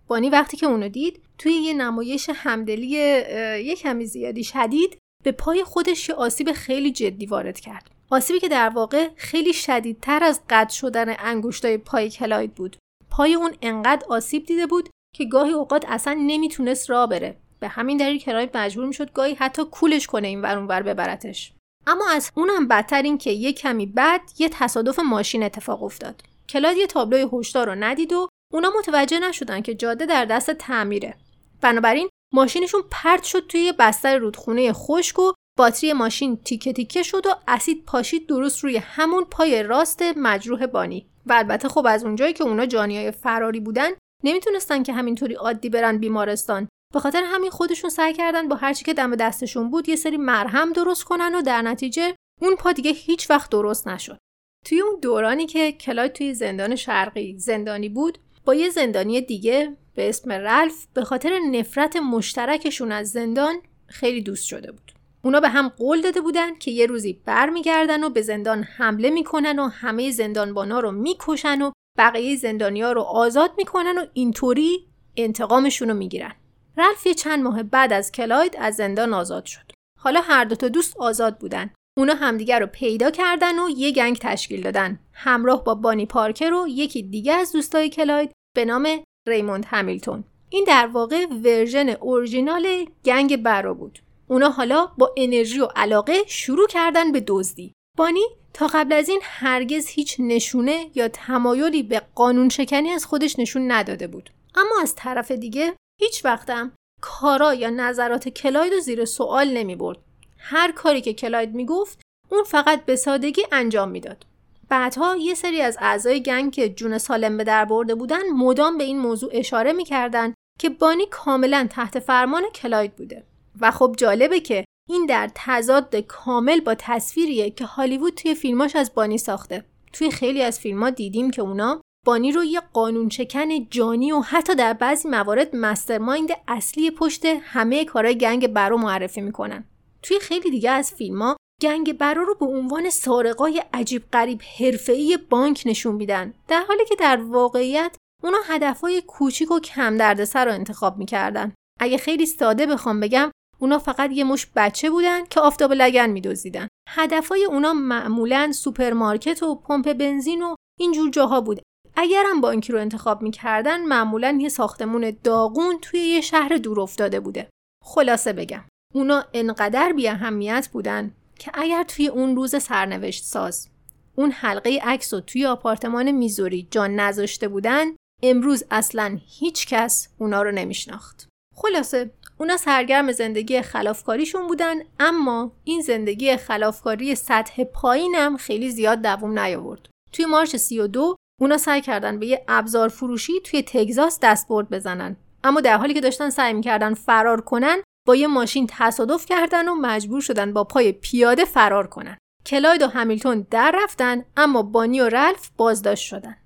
بانی 0.07 0.29
وقتی 0.29 0.57
که 0.57 0.65
اونو 0.65 0.89
دید 0.89 1.21
توی 1.37 1.53
یه 1.53 1.73
نمایش 1.73 2.29
همدلی 2.33 2.87
یه 2.87 3.75
کمی 3.75 4.05
زیادی 4.05 4.43
شدید 4.43 4.97
به 5.23 5.31
پای 5.31 5.63
خودش 5.63 6.09
یه 6.09 6.15
آسیب 6.15 6.51
خیلی 6.51 6.91
جدی 6.91 7.25
وارد 7.25 7.59
کرد. 7.59 7.94
آسیبی 8.09 8.39
که 8.39 8.49
در 8.49 8.69
واقع 8.69 9.09
خیلی 9.15 9.53
شدیدتر 9.53 10.23
از 10.23 10.41
قطع 10.49 10.73
شدن 10.73 11.15
انگشتای 11.19 11.77
پای 11.77 12.09
کلاید 12.09 12.55
بود. 12.55 12.77
پای 13.09 13.33
اون 13.33 13.55
انقدر 13.61 14.05
آسیب 14.09 14.45
دیده 14.45 14.65
بود 14.65 14.89
که 15.15 15.25
گاهی 15.25 15.51
اوقات 15.51 15.85
اصلا 15.87 16.13
نمی‌تونست 16.13 16.89
راه 16.89 17.09
بره. 17.09 17.37
به 17.59 17.67
همین 17.67 17.97
دلیل 17.97 18.19
کلاید 18.19 18.57
مجبور 18.57 18.85
می‌شد 18.85 19.13
گاهی 19.13 19.33
حتی 19.33 19.65
کولش 19.65 20.07
کنه 20.07 20.27
این 20.27 20.41
ور 20.41 20.57
اونور 20.57 20.81
ببرتش. 20.81 21.53
اما 21.87 22.09
از 22.09 22.31
اونم 22.35 22.67
بدتر 22.67 23.01
این 23.01 23.17
که 23.17 23.31
یه 23.31 23.53
کمی 23.53 23.85
بعد 23.85 24.21
یه 24.37 24.49
تصادف 24.49 24.99
ماشین 24.99 25.43
اتفاق 25.43 25.83
افتاد. 25.83 26.23
کلاید 26.49 26.77
یه 26.77 26.87
تابلوی 26.87 27.27
هشدار 27.33 27.67
رو 27.67 27.75
ندید 27.75 28.13
و 28.13 28.27
اونا 28.53 28.71
متوجه 28.79 29.19
نشدن 29.19 29.61
که 29.61 29.75
جاده 29.75 30.05
در 30.05 30.25
دست 30.25 30.51
تعمیره. 30.51 31.17
بنابراین 31.61 32.09
ماشینشون 32.33 32.81
پرت 32.91 33.23
شد 33.23 33.47
توی 33.47 33.73
بستر 33.79 34.17
رودخونه 34.17 34.73
خشک 34.73 35.19
و 35.19 35.31
باتری 35.57 35.93
ماشین 35.93 36.37
تیکه 36.37 36.73
تیکه 36.73 37.03
شد 37.03 37.25
و 37.25 37.29
اسید 37.47 37.85
پاشید 37.85 38.27
درست 38.27 38.63
روی 38.63 38.77
همون 38.77 39.25
پای 39.25 39.63
راست 39.63 40.01
مجروح 40.01 40.65
بانی. 40.65 41.05
و 41.25 41.33
البته 41.33 41.69
خب 41.69 41.85
از 41.89 42.03
اونجایی 42.03 42.33
که 42.33 42.43
اونا 42.43 42.65
جانیای 42.65 43.11
فراری 43.11 43.59
بودن 43.59 43.89
نمی‌تونستن 44.23 44.83
که 44.83 44.93
همینطوری 44.93 45.33
عادی 45.33 45.69
برن 45.69 45.97
بیمارستان. 45.97 46.67
به 46.93 46.99
خاطر 46.99 47.23
همین 47.25 47.51
خودشون 47.51 47.89
سعی 47.89 48.13
کردن 48.13 48.47
با 48.47 48.55
هرچی 48.55 48.85
که 48.85 48.93
دم 48.93 49.15
دستشون 49.15 49.69
بود 49.69 49.89
یه 49.89 49.95
سری 49.95 50.17
مرهم 50.17 50.73
درست 50.73 51.03
کنن 51.03 51.35
و 51.35 51.41
در 51.41 51.61
نتیجه 51.61 52.15
اون 52.41 52.55
پا 52.55 52.71
دیگه 52.71 52.91
هیچ 52.91 53.29
وقت 53.29 53.49
درست 53.49 53.87
نشد. 53.87 54.17
توی 54.65 54.81
اون 54.81 54.99
دورانی 55.01 55.45
که 55.45 55.71
کلاید 55.71 56.13
توی 56.13 56.33
زندان 56.33 56.75
شرقی 56.75 57.35
زندانی 57.37 57.89
بود 57.89 58.17
با 58.45 58.55
یه 58.55 58.69
زندانی 58.69 59.21
دیگه 59.21 59.77
به 59.95 60.09
اسم 60.09 60.31
رلف 60.31 60.87
به 60.93 61.03
خاطر 61.03 61.39
نفرت 61.39 61.95
مشترکشون 61.95 62.91
از 62.91 63.11
زندان 63.11 63.55
خیلی 63.87 64.21
دوست 64.21 64.45
شده 64.45 64.71
بود. 64.71 64.84
اونا 65.25 65.39
به 65.39 65.49
هم 65.49 65.67
قول 65.67 66.01
داده 66.01 66.21
بودن 66.21 66.55
که 66.55 66.71
یه 66.71 66.85
روزی 66.85 67.21
برمیگردن 67.25 68.03
و 68.03 68.09
به 68.09 68.21
زندان 68.21 68.63
حمله 68.63 69.09
می‌کنن 69.09 69.59
و 69.59 69.67
همه 69.67 70.11
زندانبانا 70.11 70.79
رو 70.79 70.91
می‌کشن 70.91 71.61
و 71.61 71.71
بقیه 71.97 72.35
زندانیا 72.35 72.91
رو 72.91 73.01
آزاد 73.01 73.51
می‌کنن 73.57 73.97
و 73.97 74.05
اینطوری 74.13 74.87
انتقامشون 75.17 75.89
رو 75.89 75.93
می‌گیرن. 75.93 76.35
رالف 76.77 77.05
یه 77.05 77.13
چند 77.13 77.43
ماه 77.43 77.63
بعد 77.63 77.93
از 77.93 78.11
کلاید 78.11 78.55
از 78.59 78.75
زندان 78.75 79.13
آزاد 79.13 79.45
شد. 79.45 79.71
حالا 79.99 80.21
هر 80.21 80.43
دو 80.43 80.55
تا 80.55 80.67
دوست 80.67 80.97
آزاد 80.97 81.37
بودن. 81.37 81.69
اونا 81.97 82.13
همدیگر 82.13 82.59
رو 82.59 82.67
پیدا 82.67 83.11
کردن 83.11 83.59
و 83.59 83.69
یه 83.69 83.91
gang 83.91 84.17
تشکیل 84.21 84.61
دادن. 84.61 84.99
همراه 85.13 85.63
با 85.63 85.75
بانی 85.75 86.05
پارکر 86.05 86.53
و 86.53 86.67
یکی 86.67 87.03
دیگه 87.03 87.33
از 87.33 87.51
دوستای 87.51 87.89
کلاید 87.89 88.31
به 88.55 88.65
نام 88.65 88.87
ریموند 89.27 89.65
همیلتون. 89.67 90.23
این 90.49 90.63
در 90.67 90.87
واقع 90.87 91.25
ورژن 91.25 91.89
اورژینال 91.89 92.85
gang 93.05 93.43
بارو 93.43 93.73
بود. 93.73 93.99
اونا 94.27 94.49
حالا 94.49 94.85
با 94.97 95.13
انرژی 95.17 95.59
و 95.59 95.67
علاقه 95.75 96.23
شروع 96.27 96.67
کردن 96.67 97.11
به 97.11 97.23
دزدی. 97.27 97.73
بانی 97.97 98.25
تا 98.53 98.67
قبل 98.67 98.93
از 98.93 99.09
این 99.09 99.21
هرگز 99.23 99.87
هیچ 99.87 100.15
نشونه 100.19 100.85
یا 100.95 101.07
تمایلی 101.07 101.83
به 101.83 102.01
قانون 102.15 102.49
شکنی 102.49 102.89
از 102.89 103.05
خودش 103.05 103.39
نشون 103.39 103.71
نداده 103.71 104.07
بود. 104.07 104.29
اما 104.55 104.75
از 104.81 104.95
طرف 104.95 105.31
دیگه 105.31 105.73
هیچ 106.01 106.25
وقتم 106.25 106.71
کارا 107.01 107.53
یا 107.53 107.69
نظرات 107.69 108.29
کلاید 108.29 108.73
رو 108.73 108.79
زیر 108.79 109.05
سوال 109.05 109.57
نمی 109.57 109.75
برد. 109.75 109.97
هر 110.37 110.71
کاری 110.71 111.01
که 111.01 111.13
کلاید 111.13 111.53
می‌گفت 111.53 112.01
اون 112.31 112.43
فقط 112.43 112.85
به 112.85 112.95
سادگی 112.95 113.43
انجام 113.51 113.89
می‌داد. 113.89 114.25
بعدها 114.69 115.15
یه 115.15 115.33
سری 115.33 115.61
از 115.61 115.77
اعضای 115.81 116.23
گنگ 116.23 116.53
که 116.53 116.69
جون 116.69 116.97
سالم 116.97 117.37
به 117.37 117.43
در 117.43 117.65
برده 117.65 117.95
بودن 117.95 118.29
مدام 118.29 118.77
به 118.77 118.83
این 118.83 118.99
موضوع 118.99 119.29
اشاره 119.33 119.73
می‌کردن 119.73 120.33
که 120.59 120.69
بانی 120.69 121.05
کاملا 121.05 121.67
تحت 121.69 121.99
فرمان 121.99 122.43
کلاید 122.55 122.95
بوده 122.95 123.23
و 123.61 123.71
خب 123.71 123.95
جالبه 123.97 124.39
که 124.39 124.65
این 124.89 125.05
در 125.05 125.29
تضاد 125.35 125.95
کامل 125.95 126.59
با 126.59 126.75
تصویریه 126.79 127.49
که 127.49 127.65
هالیوود 127.65 128.13
توی 128.13 128.35
فیلماش 128.35 128.75
از 128.75 128.93
بانی 128.95 129.17
ساخته. 129.17 129.65
توی 129.93 130.11
خیلی 130.11 130.41
از 130.43 130.59
فیلمها 130.59 130.89
دیدیم 130.89 131.31
که 131.31 131.41
اونا 131.41 131.81
بانی 132.05 132.31
رو 132.31 132.43
یه 132.43 132.61
قانون 132.73 133.09
چکن 133.09 133.69
جانی 133.69 134.11
و 134.11 134.19
حتی 134.19 134.55
در 134.55 134.73
بعضی 134.73 135.09
موارد 135.09 135.55
مسترمایند 135.55 136.29
اصلی 136.47 136.91
پشت 136.91 137.25
همه 137.25 137.85
کارهای 137.85 138.17
گنگ 138.17 138.47
برو 138.47 138.77
معرفی 138.77 139.21
می‌کنن. 139.21 139.65
توی 140.01 140.19
خیلی 140.19 140.51
دیگه 140.51 140.71
از 140.71 140.93
فیلم 140.93 141.35
گنگ 141.61 141.97
برا 141.97 142.23
رو 142.23 142.35
به 142.35 142.45
عنوان 142.45 142.89
سارقای 142.89 143.63
عجیب 143.73 144.03
غریب 144.13 144.41
حرفه‌ای 144.59 145.17
بانک 145.29 145.63
نشون 145.65 145.95
میدن. 145.95 146.33
در 146.47 146.63
حالی 146.67 146.85
که 146.85 146.95
در 146.95 147.21
واقعیت 147.21 147.95
اونا 148.23 148.37
هدفهای 148.47 149.01
کوچیک 149.01 149.51
و 149.51 149.59
کم 149.59 149.97
دردسر 149.97 150.45
رو 150.45 150.51
انتخاب 150.51 150.97
می‌کردن. 150.97 151.53
اگه 151.79 151.97
خیلی 151.97 152.25
ساده 152.25 152.65
بخوام 152.65 152.99
بگم 152.99 153.31
اونا 153.59 153.79
فقط 153.79 154.11
یه 154.11 154.23
مشت 154.23 154.47
بچه 154.55 154.89
بودن 154.89 155.25
که 155.25 155.39
آفتاب 155.39 155.73
لگن 155.73 156.09
میدزدیدن 156.09 156.67
هدفهای 156.89 157.45
اونا 157.45 157.73
معمولا 157.73 158.51
سوپرمارکت 158.51 159.43
و 159.43 159.55
پمپ 159.55 159.93
بنزین 159.93 160.43
و 160.43 160.55
اینجور 160.79 161.09
جاها 161.09 161.41
بود 161.41 161.61
اگرم 161.97 162.41
بانکی 162.41 162.73
رو 162.73 162.79
انتخاب 162.79 163.21
می‌کردن 163.21 163.83
معمولا 163.83 164.37
یه 164.41 164.49
ساختمون 164.49 165.17
داغون 165.23 165.79
توی 165.81 165.99
یه 165.99 166.21
شهر 166.21 166.57
دور 166.57 166.81
افتاده 166.81 167.19
بوده. 167.19 167.49
خلاصه 167.85 168.33
بگم 168.33 168.63
اونا 168.93 169.23
انقدر 169.33 169.93
بی 169.93 170.07
اهمیت 170.07 170.69
بودن 170.73 171.11
که 171.39 171.51
اگر 171.53 171.83
توی 171.83 172.07
اون 172.07 172.35
روز 172.35 172.63
سرنوشت 172.63 173.23
ساز 173.23 173.69
اون 174.15 174.31
حلقه 174.31 174.79
عکس 174.83 175.13
رو 175.13 175.19
توی 175.19 175.45
آپارتمان 175.45 176.11
میزوری 176.11 176.67
جا 176.71 176.95
نذاشته 176.95 177.47
بودن 177.47 177.85
امروز 178.23 178.63
اصلا 178.71 179.19
هیچ 179.27 179.67
کس 179.67 180.07
اونا 180.17 180.41
رو 180.41 180.51
نمیشناخت. 180.51 181.27
خلاصه 181.55 182.11
اونا 182.37 182.57
سرگرم 182.57 183.11
زندگی 183.11 183.61
خلافکاریشون 183.61 184.47
بودن 184.47 184.75
اما 184.99 185.51
این 185.63 185.81
زندگی 185.81 186.37
خلافکاری 186.37 187.15
سطح 187.15 187.63
پایینم 187.63 188.37
خیلی 188.37 188.69
زیاد 188.69 189.01
دووم 189.01 189.39
نیاورد. 189.39 189.89
توی 190.11 190.25
مارچ 190.25 190.55
32 190.55 191.15
اونا 191.41 191.57
سعی 191.57 191.81
کردن 191.81 192.19
به 192.19 192.25
یه 192.25 192.45
ابزار 192.47 192.89
فروشی 192.89 193.33
توی 193.43 193.63
تگزاس 193.63 194.19
دستبرد 194.21 194.69
بزنن. 194.69 195.15
اما 195.43 195.61
در 195.61 195.77
حالی 195.77 195.93
که 195.93 196.01
داشتن 196.01 196.29
سعی 196.29 196.53
می‌کردن 196.53 196.93
فرار 196.93 197.41
کنن 197.41 197.77
با 198.07 198.15
یه 198.15 198.27
ماشین 198.27 198.67
تصادف 198.69 199.25
کردن 199.25 199.67
و 199.67 199.75
مجبور 199.75 200.21
شدن 200.21 200.53
با 200.53 200.63
پای 200.63 200.91
پیاده 200.91 201.45
فرار 201.45 201.87
کنن. 201.87 202.17
کلاید 202.45 202.81
و 202.81 202.87
همیلتون 202.87 203.47
در 203.51 203.75
رفتن 203.83 204.25
اما 204.37 204.61
بانی 204.61 205.01
و 205.01 205.09
رلف 205.09 205.49
بازداشت 205.57 206.07
شدن. 206.07 206.37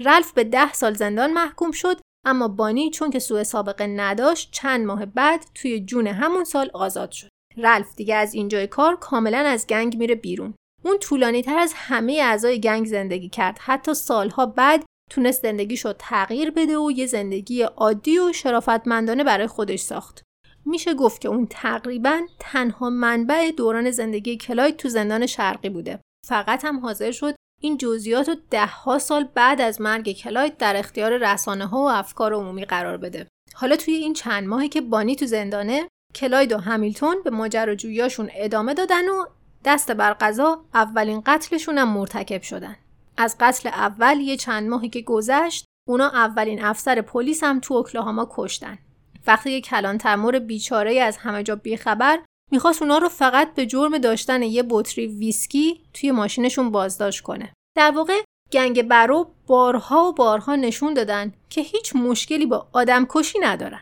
رلف 0.00 0.32
به 0.32 0.44
ده 0.44 0.72
سال 0.72 0.94
زندان 0.94 1.32
محکوم 1.32 1.70
شد 1.70 2.00
اما 2.26 2.48
بانی 2.48 2.90
چون 2.90 3.10
که 3.10 3.18
سوء 3.18 3.42
سابقه 3.42 3.86
نداشت 3.86 4.48
چند 4.52 4.86
ماه 4.86 5.06
بعد 5.06 5.46
توی 5.54 5.80
جون 5.80 6.06
همون 6.06 6.44
سال 6.44 6.70
آزاد 6.74 7.10
شد. 7.10 7.28
رلف 7.56 7.94
دیگه 7.94 8.14
از 8.14 8.34
اینجای 8.34 8.66
کار 8.66 8.96
کاملا 8.96 9.38
از 9.38 9.66
گنگ 9.66 9.96
میره 9.96 10.14
بیرون. 10.14 10.54
اون 10.84 10.98
طولانی 10.98 11.42
تر 11.42 11.58
از 11.58 11.72
همه 11.76 12.12
اعضای 12.22 12.60
گنگ 12.60 12.86
زندگی 12.86 13.28
کرد. 13.28 13.58
حتی 13.60 13.94
سالها 13.94 14.46
بعد 14.46 14.84
تونست 15.10 15.42
زندگیشو 15.42 15.92
تغییر 15.92 16.50
بده 16.50 16.78
و 16.78 16.90
یه 16.90 17.06
زندگی 17.06 17.62
عادی 17.62 18.18
و 18.18 18.32
شرافتمندانه 18.32 19.24
برای 19.24 19.46
خودش 19.46 19.80
ساخت. 19.80 20.22
میشه 20.64 20.94
گفت 20.94 21.20
که 21.20 21.28
اون 21.28 21.46
تقریبا 21.50 22.20
تنها 22.38 22.90
منبع 22.90 23.50
دوران 23.50 23.90
زندگی 23.90 24.36
کلاید 24.36 24.76
تو 24.76 24.88
زندان 24.88 25.26
شرقی 25.26 25.68
بوده. 25.68 26.00
فقط 26.26 26.64
هم 26.64 26.78
حاضر 26.78 27.10
شد 27.10 27.34
این 27.60 27.78
جزئیات 27.78 28.28
رو 28.28 28.34
دهها 28.50 28.98
سال 28.98 29.28
بعد 29.34 29.60
از 29.60 29.80
مرگ 29.80 30.12
کلاید 30.12 30.56
در 30.56 30.76
اختیار 30.76 31.16
رسانه 31.16 31.66
ها 31.66 31.78
و 31.78 31.90
افکار 31.90 32.34
عمومی 32.34 32.64
قرار 32.64 32.96
بده 32.96 33.26
حالا 33.54 33.76
توی 33.76 33.94
این 33.94 34.12
چند 34.12 34.48
ماهی 34.48 34.68
که 34.68 34.80
بانی 34.80 35.16
تو 35.16 35.26
زندانه 35.26 35.88
کلاید 36.14 36.52
و 36.52 36.58
همیلتون 36.58 37.16
به 37.24 37.30
ماجراجوییاشون 37.30 38.30
ادامه 38.34 38.74
دادن 38.74 39.08
و 39.08 39.24
دست 39.64 39.92
بر 39.92 40.12
قضا 40.12 40.64
اولین 40.74 41.22
قتلشون 41.26 41.78
هم 41.78 41.88
مرتکب 41.88 42.42
شدن. 42.42 42.76
از 43.16 43.36
قتل 43.40 43.68
اول 43.68 44.20
یه 44.20 44.36
چند 44.36 44.68
ماهی 44.68 44.88
که 44.88 45.00
گذشت 45.00 45.64
اونا 45.88 46.08
اولین 46.08 46.64
افسر 46.64 47.00
پلیس 47.00 47.44
هم 47.44 47.60
تو 47.60 47.74
اوکلاهاما 47.74 48.28
کشتن. 48.30 48.78
وقتی 49.26 49.60
که 49.60 49.68
کلان 49.70 49.98
تمور 49.98 50.38
بیچاره 50.38 51.00
از 51.00 51.16
همه 51.16 51.42
جا 51.42 51.56
بیخبر 51.56 52.18
می‌خواست 52.52 52.82
اونا 52.82 52.98
رو 52.98 53.08
فقط 53.08 53.54
به 53.54 53.66
جرم 53.66 53.98
داشتن 53.98 54.42
یه 54.42 54.64
بطری 54.70 55.06
ویسکی 55.06 55.80
توی 55.94 56.10
ماشینشون 56.10 56.70
بازداشت 56.70 57.20
کنه. 57.20 57.52
در 57.76 57.90
واقع 57.90 58.20
گنگ 58.52 58.82
برو 58.82 59.30
بارها 59.46 60.04
و 60.08 60.12
بارها 60.12 60.56
نشون 60.56 60.94
دادن 60.94 61.32
که 61.50 61.60
هیچ 61.60 61.96
مشکلی 61.96 62.46
با 62.46 62.68
آدم 62.72 63.06
کشی 63.08 63.38
ندارن. 63.38 63.80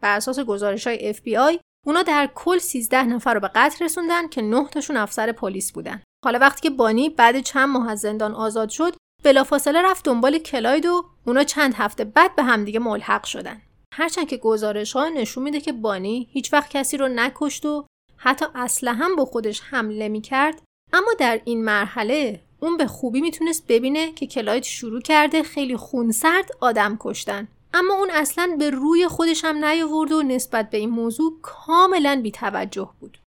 بر 0.00 0.16
اساس 0.16 0.40
گزارش 0.40 0.86
های 0.86 1.14
FBI 1.14 1.58
اونا 1.86 2.02
در 2.02 2.30
کل 2.34 2.58
13 2.58 3.02
نفر 3.02 3.34
رو 3.34 3.40
به 3.40 3.50
قتل 3.54 3.84
رسوندن 3.84 4.28
که 4.28 4.42
9 4.42 4.68
تاشون 4.68 4.96
افسر 4.96 5.32
پلیس 5.32 5.72
بودن. 5.72 6.02
حالا 6.24 6.38
وقتی 6.38 6.60
که 6.60 6.70
بانی 6.70 7.10
بعد 7.10 7.40
چند 7.40 7.68
ماه 7.68 7.90
از 7.90 8.00
زندان 8.00 8.34
آزاد 8.34 8.68
شد، 8.68 8.96
بلافاصله 9.22 9.82
رفت 9.82 10.04
دنبال 10.04 10.38
کلاید 10.38 10.86
و 10.86 11.04
اونا 11.26 11.44
چند 11.44 11.74
هفته 11.74 12.04
بعد 12.04 12.36
به 12.36 12.42
همدیگه 12.42 12.78
ملحق 12.78 13.24
شدن. 13.24 13.62
هرچند 13.94 14.28
که 14.28 14.36
گزارش 14.36 14.92
ها 14.92 15.08
نشون 15.08 15.42
میده 15.42 15.60
که 15.60 15.72
بانی 15.72 16.28
هیچ 16.32 16.52
وقت 16.52 16.70
کسی 16.70 16.96
رو 16.96 17.08
نکشت 17.08 17.66
و 17.66 17.86
حتی 18.24 18.44
اصلا 18.54 18.92
هم 18.92 19.16
با 19.16 19.24
خودش 19.24 19.60
حمله 19.60 20.08
می‌کرد 20.08 20.62
اما 20.92 21.12
در 21.18 21.40
این 21.44 21.64
مرحله 21.64 22.40
اون 22.60 22.76
به 22.76 22.86
خوبی 22.86 23.20
می‌تونست 23.20 23.66
ببینه 23.66 24.12
که 24.12 24.26
کلاید 24.26 24.62
شروع 24.62 25.00
کرده 25.00 25.42
خیلی 25.42 25.76
خونسرد 25.76 26.50
آدم 26.60 26.96
کشتن 27.00 27.48
اما 27.74 27.94
اون 27.94 28.10
اصلا 28.12 28.56
به 28.58 28.70
روی 28.70 29.08
خودش 29.08 29.44
هم 29.44 29.64
نیاورد 29.64 30.12
و 30.12 30.22
نسبت 30.22 30.70
به 30.70 30.78
این 30.78 30.90
موضوع 30.90 31.38
کاملا 31.42 32.20
بیتوجه 32.22 32.90
بود. 33.00 33.18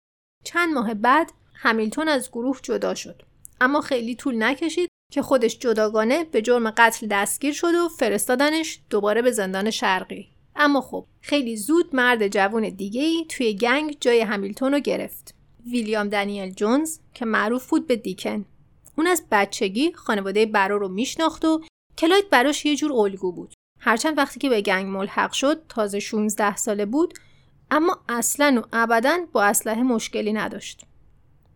چند 0.44 0.74
ماه 0.74 0.94
بعد 0.94 1.32
همیلتون 1.54 2.08
از 2.08 2.32
گروه 2.32 2.60
جدا 2.64 2.96
شد. 2.96 3.22
اما 3.62 3.82
خیلی 3.82 4.16
طول 4.16 4.44
نکشید 4.44 4.90
که 5.12 5.22
خودش 5.22 5.60
جداگانه 5.60 6.24
به 6.24 6.42
جرم 6.42 6.70
قتل 6.72 7.08
دستگیر 7.08 7.54
شد 7.54 7.76
و 7.76 7.90
فرستادنش 7.90 8.80
دوباره 8.90 9.22
به 9.22 9.32
زندان 9.32 9.70
شرقی. 9.72 10.25
اما 10.56 10.82
خب 10.82 11.06
خیلی 11.22 11.58
زود 11.58 11.96
مرد 11.96 12.28
جوان 12.28 12.70
دیگه 12.70 13.02
ای 13.02 13.26
توی 13.30 13.56
گنگ 13.56 13.98
جای 14.00 14.22
همیلتون 14.22 14.74
رو 14.74 14.80
گرفت. 14.80 15.36
ویلیام 15.66 16.10
دنیل 16.10 16.54
جونز 16.54 17.00
که 17.14 17.26
معروف 17.26 17.70
بود 17.70 17.88
به 17.88 17.96
دیکن. 17.96 18.46
اون 18.98 19.08
از 19.08 19.24
بچگی 19.32 19.94
خانواده 19.94 20.46
برا 20.46 20.78
رو 20.78 20.88
میشناخت 20.88 21.46
و 21.46 21.62
کلاید 21.98 22.30
براش 22.30 22.66
یه 22.66 22.76
جور 22.76 22.94
الگو 22.94 23.32
بود. 23.32 23.54
هرچند 23.80 24.18
وقتی 24.18 24.40
که 24.40 24.50
به 24.50 24.62
گنگ 24.62 24.86
ملحق 24.86 25.32
شد 25.32 25.62
تازه 25.70 26.00
16 26.00 26.56
ساله 26.56 26.86
بود 26.86 27.14
اما 27.72 27.98
اصلا 28.10 28.62
و 28.62 28.68
ابدا 28.74 29.18
با 29.32 29.44
اسلحه 29.44 29.84
مشکلی 29.84 30.34
نداشت. 30.34 30.86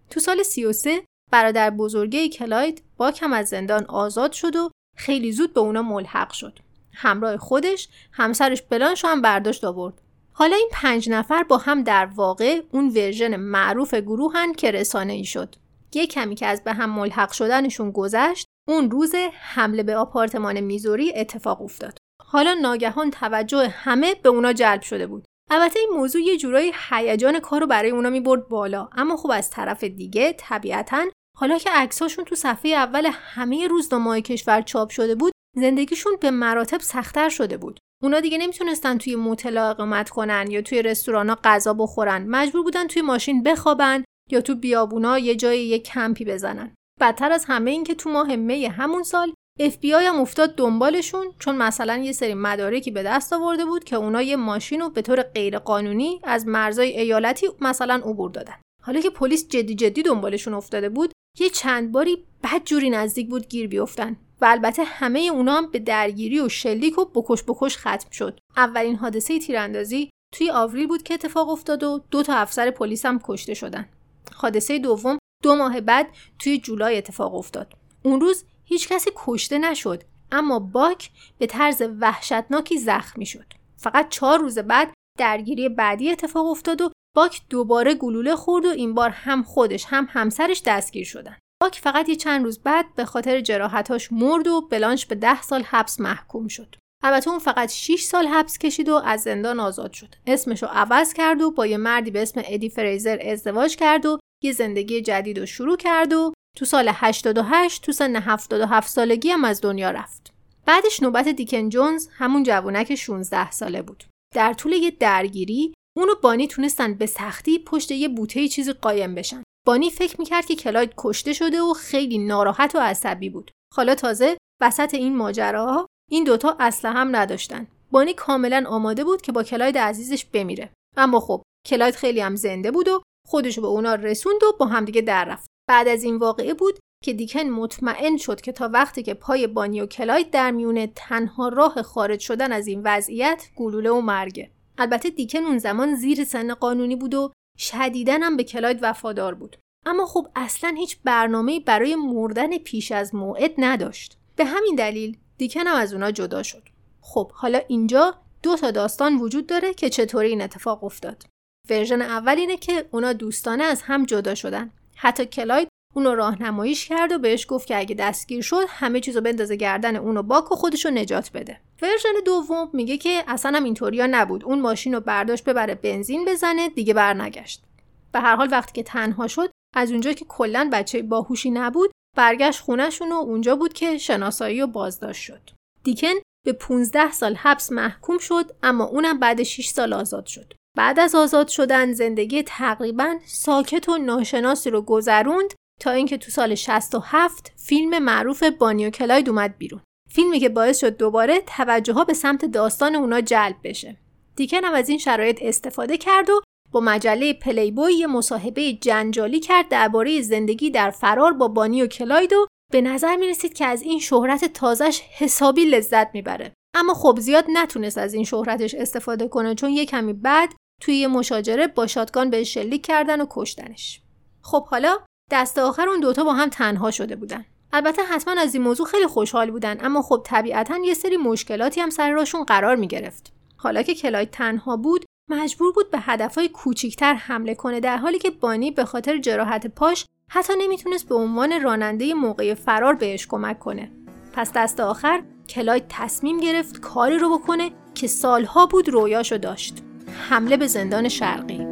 تو 0.10 0.20
سال 0.20 0.44
33 0.44 1.04
برادر 1.32 1.70
بزرگه 1.70 2.30
کلاید 2.30 2.84
با 2.98 3.12
کم 3.12 3.34
از 3.34 3.50
زندان 3.50 3.86
آزاد 3.86 4.32
شد 4.32 4.56
و 4.56 4.72
خیلی 4.98 5.32
زود 5.32 5.54
به 5.54 5.60
اونا 5.60 5.82
ملحق 5.82 6.32
شد. 6.32 6.60
همراه 7.02 7.38
خودش 7.38 7.88
همسرش 8.12 8.62
بلانش 8.62 9.06
هم 9.06 9.22
برداشت 9.22 9.64
آورد. 9.64 10.02
حالا 10.34 10.56
این 10.56 10.70
پنج 10.72 11.10
نفر 11.10 11.44
با 11.44 11.58
هم 11.58 11.84
در 11.84 12.06
واقع 12.06 12.62
اون 12.72 12.90
ورژن 12.90 13.36
معروف 13.36 13.94
گروهن 13.94 14.54
که 14.54 14.72
رسانه 14.72 15.14
ای 15.14 15.26
شد. 15.26 15.56
یه 15.94 16.08
کمی 16.08 16.36
که 16.36 16.46
از 16.46 16.64
به 16.64 16.74
هم 16.74 16.90
ملحق 16.90 17.32
شدنشون 17.32 17.92
گذشت 17.92 18.46
اون 18.68 18.92
روز 18.92 19.16
حمله 19.40 19.84
به 19.84 19.96
آپارتمان 19.96 20.60
میزوری 20.60 21.14
اتفاق 21.16 21.62
افتاد. 21.62 21.98
حالا 22.24 22.54
ناگهان 22.54 23.12
توجه 23.12 23.68
همه 23.68 24.16
به 24.16 24.30
اونا 24.30 24.54
جلب 24.54 24.82
شده 24.82 25.08
بود 25.08 25.26
البته 25.52 25.80
این 25.80 25.90
موضوع 25.94 26.22
یه 26.22 26.38
جورایی 26.38 26.72
هیجان 26.90 27.40
کار 27.40 27.62
رو 27.62 27.68
برای 27.68 27.90
اونا 27.90 28.10
می‌برد 28.10 28.48
بالا 28.48 28.90
اما 28.98 29.18
خب 29.18 29.32
از 29.34 29.50
طرف 29.50 29.84
دیگه 29.84 30.34
طبیعتا 30.38 31.06
حالا 31.38 31.58
که 31.58 31.70
عکساشون 31.74 32.26
تو 32.26 32.36
صفحه 32.36 32.72
اول 32.72 33.10
همه 33.14 33.68
روزنامه‌های 33.68 34.22
کشور 34.22 34.62
چاپ 34.62 34.90
شده 34.90 35.16
بود 35.16 35.34
زندگیشون 35.60 36.14
به 36.22 36.32
مراتب 36.32 36.82
سختتر 36.82 37.30
شده 37.30 37.58
بود. 37.58 37.80
اونا 38.04 38.20
دیگه 38.20 38.38
نمی‌تونستن 38.38 38.98
توی 38.98 39.16
موتلا 39.16 39.70
اقامت 39.70 40.10
کنن 40.10 40.46
یا 40.52 40.62
توی 40.62 40.82
رستورانا 40.82 41.38
غذا 41.44 41.74
بخورن. 41.74 42.26
مجبور 42.28 42.64
بودن 42.64 42.88
توی 42.88 43.02
ماشین 43.02 43.44
بخوابن 43.44 44.04
یا 44.32 44.42
تو 44.42 44.56
بیابونا 44.56 45.20
یه 45.20 45.36
جای 45.36 45.64
یه 45.64 45.80
کمپی 45.80 46.26
بزنن. 46.26 46.76
بدتر 47.02 47.32
از 47.32 47.46
همه 47.46 47.72
این 47.72 47.84
که 47.84 47.96
تو 47.96 48.10
ماه 48.10 48.36
می 48.36 48.66
همون 48.66 49.04
سال 49.04 49.34
FBI 49.60 49.86
هم 49.86 50.20
افتاد 50.20 50.56
دنبالشون 50.56 51.28
چون 51.40 51.56
مثلا 51.56 51.98
یه 51.98 52.12
سری 52.12 52.34
مدارکی 52.34 52.92
به 52.92 53.04
دست 53.04 53.34
آورده 53.34 53.66
بود 53.66 53.84
که 53.84 53.96
اونا 53.96 54.22
یه 54.22 54.36
ماشین 54.36 54.82
رو 54.82 54.90
به 54.90 55.02
طور 55.02 55.22
غیرقانونی 55.22 56.20
از 56.24 56.48
مرزای 56.48 57.00
ایالتی 57.00 57.48
مثلا 57.62 57.96
عبور 58.06 58.32
دادن. 58.32 58.56
حالا 58.84 59.02
که 59.02 59.10
پلیس 59.10 59.48
جدی 59.48 59.76
جدی 59.76 60.04
دنبالشون 60.04 60.54
افتاده 60.54 60.90
بود 60.90 61.12
یه 61.40 61.50
چند 61.50 61.92
باری 61.92 62.26
بد 62.44 62.64
جوری 62.66 62.90
نزدیک 62.90 63.30
بود 63.30 63.48
گیر 63.48 63.68
بیفتن. 63.68 64.16
و 64.42 64.46
البته 64.46 64.84
همه 64.84 65.20
اونا 65.20 65.58
هم 65.58 65.72
به 65.72 65.80
درگیری 65.80 66.40
و 66.40 66.50
شلیک 66.50 66.98
و 66.98 67.06
بکش 67.06 67.44
بکش 67.44 67.78
ختم 67.78 68.10
شد. 68.12 68.40
اولین 68.58 68.96
حادثه 68.96 69.40
تیراندازی 69.40 70.10
توی 70.36 70.52
آوریل 70.52 70.88
بود 70.88 71.04
که 71.04 71.14
اتفاق 71.14 71.50
افتاد 71.50 71.84
و 71.84 72.02
دو 72.12 72.24
تا 72.24 72.34
افسر 72.34 72.72
پلیس 72.72 73.06
هم 73.06 73.20
کشته 73.24 73.54
شدن. 73.54 73.90
حادثه 74.36 74.80
دوم 74.80 75.18
دو 75.44 75.56
ماه 75.56 75.82
بعد 75.82 76.08
توی 76.40 76.58
جولای 76.58 76.98
اتفاق 76.98 77.36
افتاد. 77.36 77.74
اون 78.04 78.22
روز 78.22 78.46
هیچ 78.66 78.88
کسی 78.88 79.12
کشته 79.16 79.58
نشد 79.58 80.04
اما 80.32 80.60
باک 80.60 81.10
به 81.38 81.48
طرز 81.48 81.82
وحشتناکی 82.00 82.78
زخمی 82.78 83.26
شد. 83.26 83.54
فقط 83.78 84.10
چهار 84.10 84.40
روز 84.40 84.60
بعد 84.60 84.94
درگیری 85.18 85.70
بعدی 85.70 86.12
اتفاق 86.12 86.46
افتاد 86.46 86.82
و 86.82 86.92
باک 87.16 87.42
دوباره 87.50 87.94
گلوله 87.94 88.36
خورد 88.36 88.66
و 88.66 88.70
این 88.70 88.94
بار 88.94 89.10
هم 89.10 89.44
خودش 89.44 89.86
هم 89.88 90.08
همسرش 90.10 90.62
دستگیر 90.66 91.06
شدن. 91.06 91.38
باک 91.62 91.80
فقط 91.80 92.10
یه 92.10 92.16
چند 92.16 92.46
روز 92.46 92.60
بعد 92.60 92.96
به 92.96 93.06
خاطر 93.06 93.42
جراحتاش 93.42 94.12
مرد 94.12 94.48
و 94.48 94.62
بلانش 94.62 95.06
به 95.06 95.16
ده 95.16 95.42
سال 95.42 95.64
حبس 95.64 96.00
محکوم 96.00 96.48
شد 96.48 96.76
البته 97.04 97.30
اون 97.30 97.40
فقط 97.40 97.72
6 97.72 98.02
سال 98.02 98.28
حبس 98.28 98.58
کشید 98.58 98.90
و 98.90 98.96
از 98.96 99.22
زندان 99.22 99.60
آزاد 99.60 99.94
شد 99.94 100.16
اسمش 100.28 100.64
رو 100.64 100.70
عوض 100.72 101.14
کرد 101.14 101.42
و 101.42 101.52
با 101.52 101.66
یه 101.66 101.78
مردی 101.78 102.12
به 102.12 102.22
اسم 102.22 102.42
ادی 102.46 102.70
فریزر 102.70 103.20
ازدواج 103.26 103.76
کرد 103.76 104.06
و 104.06 104.20
یه 104.44 104.52
زندگی 104.52 105.02
جدید 105.02 105.40
رو 105.40 105.46
شروع 105.46 105.78
کرد 105.78 106.14
و 106.14 106.34
تو 106.58 106.66
سال 106.66 106.90
88 106.94 107.84
تو 107.84 107.92
سن 107.92 108.16
77 108.16 108.90
سالگی 108.90 109.30
هم 109.30 109.46
از 109.46 109.62
دنیا 109.62 109.92
رفت. 109.92 110.34
بعدش 110.66 111.04
نوبت 111.04 111.28
دیکن 111.28 111.70
جونز 111.70 112.08
همون 112.12 112.44
جوونک 112.44 112.96
16 112.96 113.52
ساله 113.52 113.82
بود. 113.82 114.04
در 114.36 114.54
طول 114.54 114.74
یه 114.74 114.92
درگیری 114.92 115.74
اونو 115.98 116.16
بانی 116.24 116.48
تونستن 116.48 116.94
به 116.94 117.06
سختی 117.06 117.60
پشت 117.60 117.92
یه 117.92 118.08
بوته 118.08 118.48
چیزی 118.48 118.74
قایم 118.74 119.16
بشن. 119.16 119.44
بانی 119.66 119.90
فکر 119.90 120.16
می‌کرد 120.20 120.46
که 120.46 120.56
کلاید 120.56 120.94
کشته 120.98 121.34
شده 121.34 121.62
و 121.62 121.74
خیلی 121.74 122.18
ناراحت 122.18 122.76
و 122.76 122.80
عصبی 122.80 123.30
بود. 123.30 123.52
حالا 123.76 123.96
تازه 123.96 124.38
وسط 124.62 124.94
این 124.94 125.16
ماجراها 125.16 125.88
این 126.12 126.24
دوتا 126.24 126.56
اصلا 126.60 126.92
هم 126.92 127.16
نداشتن. 127.16 127.68
بانی 127.92 128.14
کاملا 128.14 128.64
آماده 128.68 129.04
بود 129.04 129.22
که 129.22 129.32
با 129.32 129.44
کلاید 129.44 129.78
عزیزش 129.78 130.26
بمیره. 130.26 130.70
اما 130.98 131.20
خب 131.20 131.44
کلاید 131.68 131.96
خیلی 131.96 132.20
هم 132.20 132.36
زنده 132.36 132.72
بود 132.72 132.88
و 132.88 133.02
خودش 133.28 133.60
به 133.60 133.68
اونا 133.68 133.96
رسوند 133.96 134.44
و 134.44 134.58
با 134.60 134.66
همدیگه 134.66 135.02
در 135.02 135.26
رفت. 135.26 135.50
بعد 135.70 135.88
از 135.88 136.04
این 136.04 136.18
واقعه 136.18 136.54
بود 136.54 136.80
که 137.04 137.14
دیکن 137.14 137.44
مطمئن 137.44 138.18
شد 138.18 138.42
که 138.42 138.52
تا 138.52 138.70
وقتی 138.74 139.04
که 139.04 139.14
پای 139.14 139.48
بانی 139.48 139.82
و 139.82 139.86
کلاید 139.86 140.32
در 140.32 140.52
میونه 140.52 140.88
تنها 140.96 141.48
راه 141.48 141.82
خارج 141.82 142.20
شدن 142.20 142.52
از 142.52 142.68
این 142.68 142.82
وضعیت 142.84 143.48
گلوله 143.56 143.92
و 143.92 144.02
مرگه. 144.02 144.52
البته 144.78 145.10
دیکن 145.10 145.40
اون 145.40 145.58
زمان 145.58 145.96
زیر 145.96 146.24
سن 146.24 146.54
قانونی 146.54 146.96
بود 146.96 147.14
و 147.14 147.32
شدیدن 147.60 148.24
هم 148.24 148.38
به 148.38 148.44
کلاید 148.44 148.80
وفادار 148.82 149.34
بود. 149.36 149.58
اما 149.86 150.06
خب 150.06 150.28
اصلا 150.36 150.76
هیچ 150.78 150.98
برنامه 151.04 151.60
برای 151.60 151.96
مردن 151.96 152.58
پیش 152.58 152.92
از 152.92 153.16
موعد 153.16 153.52
نداشت. 153.58 154.18
به 154.36 154.46
همین 154.46 154.76
دلیل 154.76 155.18
دیکن 155.38 155.68
هم 155.68 155.76
از 155.76 155.94
اونا 155.94 156.12
جدا 156.12 156.44
شد. 156.44 156.64
خب 157.02 157.32
حالا 157.32 157.60
اینجا 157.68 158.16
دو 158.44 158.56
تا 158.56 158.72
داستان 158.72 159.16
وجود 159.16 159.48
داره 159.48 159.74
که 159.74 159.90
چطوری 159.90 160.30
این 160.30 160.42
اتفاق 160.42 160.84
افتاد. 160.84 161.24
ورژن 161.70 162.02
اول 162.02 162.36
اینه 162.38 162.58
که 162.58 162.86
اونا 162.92 163.14
دوستانه 163.14 163.64
از 163.64 163.82
هم 163.82 164.06
جدا 164.06 164.36
شدن. 164.36 164.72
حتی 164.96 165.26
کلاید 165.26 165.68
اونو 165.96 166.16
راهنماییش 166.16 166.88
کرد 166.88 167.12
و 167.12 167.20
بهش 167.20 167.46
گفت 167.50 167.68
که 167.68 167.78
اگه 167.78 167.96
دستگیر 167.96 168.42
شد 168.42 168.66
همه 168.68 169.00
چیزو 169.00 169.22
بندازه 169.22 169.56
گردن 169.56 169.96
اونو 169.96 170.24
باک 170.24 170.52
و 170.52 170.56
خودشو 170.56 170.90
نجات 170.90 171.32
بده. 171.34 171.62
ورژن 171.82 172.14
دوم 172.26 172.70
میگه 172.74 172.98
که 172.98 173.24
اصلا 173.28 173.58
هم 173.58 173.64
اینطوریا 173.64 174.08
نبود. 174.12 174.46
اون 174.46 174.62
ماشین 174.62 174.94
رو 174.94 175.00
برداشت 175.00 175.44
ببره 175.44 175.76
بنزین 175.76 176.26
بزنه 176.26 176.70
دیگه 176.70 176.94
برنگشت. 176.94 177.64
به 178.12 178.20
هر 178.20 178.36
حال 178.36 178.48
وقتی 178.52 178.74
که 178.74 178.84
تنها 178.84 179.28
شد 179.28 179.52
از 179.76 179.92
اونجا 179.92 180.14
که 180.14 180.26
کلا 180.26 180.70
بچه 180.74 181.02
باهوشی 181.02 181.52
نبود 181.52 181.92
برگشت 182.18 182.60
خونهشون 182.60 183.12
و 183.12 183.16
اونجا 183.16 183.56
بود 183.56 183.74
که 183.74 183.98
شناسایی 183.98 184.62
و 184.62 184.68
بازداشت 184.68 185.22
شد. 185.22 185.50
دیکن 185.84 186.14
به 186.46 186.54
15 186.54 187.12
سال 187.12 187.36
حبس 187.36 187.72
محکوم 187.72 188.18
شد 188.18 188.56
اما 188.64 188.84
اونم 188.84 189.20
بعد 189.20 189.44
6 189.44 189.68
سال 189.68 189.94
آزاد 189.94 190.26
شد. 190.26 190.54
بعد 190.78 191.00
از 191.00 191.16
آزاد 191.16 191.48
شدن 191.48 191.94
زندگی 191.94 192.44
تقریبا 192.44 193.16
ساکت 193.26 193.90
و 193.90 193.98
ناشناسی 193.98 194.70
رو 194.70 194.82
گذروند 194.82 195.54
تا 195.82 195.92
اینکه 195.92 196.18
تو 196.18 196.32
سال 196.32 196.56
67 196.56 197.52
فیلم 197.58 198.00
معروف 198.00 198.44
بانی 198.44 198.78
و 198.78 198.90
کلاید 198.90 199.30
اومد 199.30 199.58
بیرون. 199.58 199.82
فیلمی 200.10 200.40
که 200.40 200.50
باعث 200.50 200.80
شد 200.80 200.98
دوباره 200.98 201.42
توجه 201.48 201.94
ها 201.94 202.04
به 202.04 202.14
سمت 202.14 202.46
داستان 202.46 202.96
اونا 202.96 203.22
جلب 203.22 203.56
بشه. 203.64 203.98
دیکن 204.36 204.64
هم 204.64 204.74
از 204.74 204.90
این 204.90 204.98
شرایط 204.98 205.40
استفاده 205.42 205.98
کرد 205.98 206.30
و 206.30 206.42
با 206.72 206.80
مجله 206.80 207.34
پلی 207.34 207.72
بوی 207.72 207.94
یه 207.94 208.08
مصاحبه 208.08 208.74
جنجالی 208.74 209.40
کرد 209.40 209.70
درباره 209.70 210.22
زندگی 210.22 210.70
در 210.70 210.90
فرار 210.90 211.34
با 211.34 211.48
بانی 211.48 211.82
و 211.84 211.88
کلاید 211.88 212.34
و 212.34 212.48
به 212.72 212.82
نظر 212.82 213.16
می 213.16 213.28
رسید 213.28 213.54
که 213.54 213.66
از 213.66 213.82
این 213.82 214.00
شهرت 214.00 214.46
تازش 214.46 215.02
حسابی 215.02 215.66
لذت 215.66 216.08
می‌بره. 216.14 216.54
اما 216.76 216.94
خب 216.94 217.18
زیاد 217.20 217.46
نتونست 217.54 217.98
از 217.98 218.14
این 218.14 218.24
شهرتش 218.24 218.76
استفاده 218.76 219.28
کنه 219.28 219.56
چون 219.56 219.70
یه 219.70 219.86
کمی 219.86 220.14
بعد 220.14 220.50
توی 220.82 220.96
یه 220.96 221.08
مشاجره 221.08 221.68
با 221.68 221.88
شاتگان 221.88 222.30
به 222.30 222.44
شلیک 222.44 222.86
کردن 222.86 223.22
و 223.22 223.26
کشتنش. 223.30 224.02
خب 224.42 224.66
حالا 224.66 224.98
دست 225.32 225.58
آخر 225.58 225.90
اون 225.90 226.00
دوتا 226.00 226.24
با 226.24 226.34
هم 226.34 226.50
تنها 226.50 226.92
شده 226.92 227.16
بودن. 227.16 227.46
البته 227.74 228.04
حتما 228.04 228.42
از 228.42 228.56
این 228.56 228.64
موضوع 228.64 228.88
خیلی 228.88 229.08
خوشحال 229.08 229.52
بودن 229.52 229.78
اما 229.86 230.02
خب 230.02 230.22
طبیعتا 230.26 230.78
یه 230.78 230.94
سری 230.94 231.18
مشکلاتی 231.18 231.82
هم 231.82 231.90
سر 231.90 232.12
راشون 232.12 232.44
قرار 232.44 232.76
می 232.76 232.88
گرفت 232.88 233.32
حالا 233.58 233.82
که 233.82 233.96
کلاید 233.96 234.30
تنها 234.30 234.78
بود 234.78 235.06
مجبور 235.30 235.74
بود 235.74 235.92
به 235.92 236.00
هدفهای 236.00 236.50
کوچیکتر 236.50 237.14
حمله 237.14 237.56
کنه 237.56 237.80
در 237.80 237.98
حالی 237.98 238.20
که 238.20 238.30
بانی 238.30 238.72
به 238.72 238.86
خاطر 238.86 239.18
جراحت 239.18 239.68
پاش 239.68 240.06
حتی 240.30 240.54
نمی‌تونست 240.58 241.10
به 241.10 241.16
عنوان 241.16 241.62
راننده 241.62 242.14
موقع 242.14 242.54
فرار 242.54 242.94
بهش 242.94 243.28
کمک 243.28 243.60
کنه. 243.60 243.92
پس 244.34 244.52
دست 244.54 244.80
آخر 244.80 245.22
کلاید 245.50 245.84
تصمیم 245.90 246.40
گرفت 246.40 246.80
کاری 246.80 247.18
رو 247.18 247.38
بکنه 247.38 247.72
که 247.96 248.08
سالها 248.08 248.66
بود 248.66 248.90
رویاشو 248.90 249.38
داشت. 249.38 249.84
حمله 250.30 250.58
به 250.58 250.68
زندان 250.68 251.10
شرقی. 251.10 251.68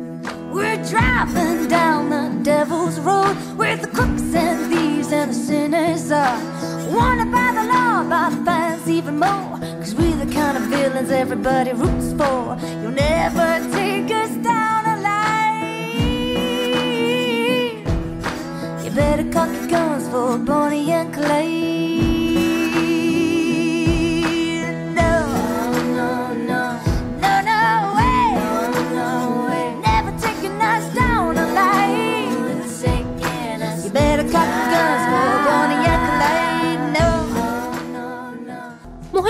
We're 0.53 0.77
thieves 5.08 5.13
and 5.13 5.32
the 5.32 5.36
sinners 5.36 6.12
are. 6.12 6.39
Wanted 6.91 7.32
by 7.32 7.52
the 7.54 7.63
law, 7.63 8.04
by 8.10 8.30
the 8.30 8.43
fans 8.46 8.89
even 8.89 9.20
more. 9.20 9.58
Cause 9.80 9.96
we're 9.96 10.15
the 10.26 10.32
kind 10.34 10.58
of 10.58 10.63
villains 10.63 11.12
everybody 11.12 11.74
roots 11.74 12.13
for. 12.13 12.58
You'll 12.82 12.91
never 12.91 13.70
take 13.72 14.12
us 14.12 14.36
down 14.38 14.86
alive. 14.98 15.63
You 18.84 18.91
better 18.91 19.30
cock 19.32 19.52
your 19.54 19.67
guns 19.67 20.08
for 20.10 20.38
Bonnie 20.38 20.91
and 20.91 21.13
Clyde. 21.13 21.76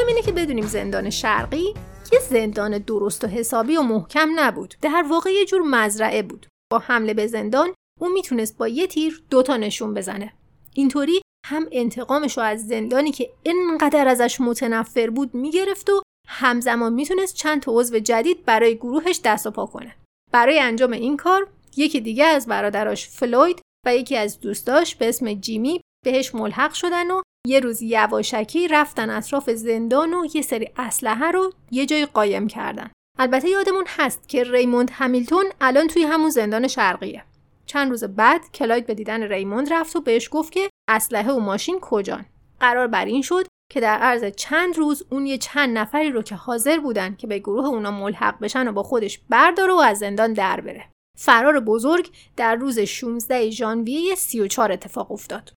اینه 0.08 0.22
که 0.22 0.32
بدونیم 0.32 0.66
زندان 0.66 1.10
شرقی 1.10 1.74
یه 2.14 2.20
زندان 2.30 2.78
درست 2.78 3.24
و 3.24 3.28
حسابی 3.28 3.78
و 3.78 3.82
محکم 3.82 4.30
نبود. 4.36 4.74
در 4.82 5.06
واقع 5.10 5.30
یه 5.30 5.46
جور 5.46 5.62
مزرعه 5.62 6.22
بود. 6.22 6.48
با 6.72 6.80
حمله 6.80 7.14
به 7.14 7.28
زندان 7.28 7.74
اون 8.00 8.12
می‌تونست 8.12 8.58
با 8.58 8.68
یه 8.68 8.88
تیر 8.88 9.24
دوتا 9.30 9.58
نشون 9.58 9.94
بزنه. 9.94 10.34
اینطوری 10.74 11.22
هم 11.46 11.68
انتقامش 11.72 12.38
رو 12.38 12.44
از 12.44 12.68
زندانی 12.68 13.12
که 13.12 13.30
انقدر 13.46 14.08
ازش 14.08 14.42
متنفر 14.42 15.10
بود 15.10 15.36
می‌گرفت 15.36 15.90
و 15.90 16.02
همزمان 16.28 16.94
می‌تونست 16.94 17.36
چند 17.36 17.62
تا 17.62 17.72
عضو 17.76 18.00
جدید 18.00 18.46
برای 18.46 18.76
گروهش 18.76 19.20
دست 19.24 19.48
و 19.48 19.52
پا 19.52 19.66
کنه. 19.66 19.96
برای 20.32 20.60
انجام 20.60 20.92
این 20.92 21.18
کار 21.18 21.48
یکی 21.78 22.02
دیگه 22.02 22.26
از 22.26 22.48
برادراش 22.48 23.10
فلوید 23.10 23.62
و 23.86 23.96
یکی 23.96 24.18
از 24.18 24.40
دوستاش 24.40 24.96
به 24.96 25.10
اسم 25.10 25.34
جیمی 25.34 25.82
بهش 26.06 26.36
ملحق 26.36 26.74
شدن 26.74 27.12
و 27.12 27.22
یه 27.48 27.60
روز 27.60 27.82
یواشکی 27.82 28.68
رفتن 28.68 29.10
اطراف 29.10 29.50
زندان 29.50 30.14
و 30.14 30.28
یه 30.34 30.42
سری 30.42 30.70
اسلحه 30.78 31.32
رو 31.32 31.54
یه 31.72 31.86
جای 31.86 32.06
قایم 32.06 32.48
کردن. 32.48 32.92
البته 33.20 33.50
یادمون 33.50 33.86
هست 33.88 34.30
که 34.30 34.44
ریموند 34.44 34.92
همیلتون 34.94 35.46
الان 35.62 35.88
توی 35.88 36.04
همون 36.04 36.30
زندان 36.30 36.68
شرقیه. 36.68 37.24
چند 37.66 37.90
روز 37.90 38.04
بعد 38.04 38.52
کلاید 38.54 38.86
به 38.86 38.94
دیدن 38.94 39.24
ریموند 39.24 39.74
رفت 39.74 39.96
و 39.96 40.02
بهش 40.02 40.30
گفت 40.32 40.52
که 40.52 40.70
اسلحه 40.90 41.32
و 41.32 41.40
ماشین 41.40 41.80
کجان. 41.82 42.26
قرار 42.60 42.88
بر 42.88 43.06
این 43.06 43.22
شد 43.22 43.48
که 43.72 43.82
در 43.82 43.98
عرض 43.98 44.26
چند 44.36 44.78
روز 44.78 45.04
اون 45.10 45.26
یه 45.26 45.38
چند 45.38 45.78
نفری 45.78 46.12
رو 46.12 46.22
که 46.22 46.36
حاضر 46.36 46.80
بودن 46.80 47.16
که 47.16 47.28
به 47.28 47.40
گروه 47.40 47.66
اونا 47.66 47.92
ملحق 47.92 48.40
بشن 48.40 48.68
و 48.68 48.72
با 48.72 48.84
خودش 48.84 49.20
برداره 49.30 49.74
و 49.74 49.78
از 49.78 50.00
زندان 50.00 50.34
در 50.34 50.62
بره. 50.62 50.86
فرار 51.18 51.60
بزرگ 51.60 52.12
در 52.36 52.56
روز 52.56 52.80
16 52.80 53.50
ژانویه 53.50 54.16
34 54.16 54.72
اتفاق 54.72 55.12
افتاد. 55.12 55.52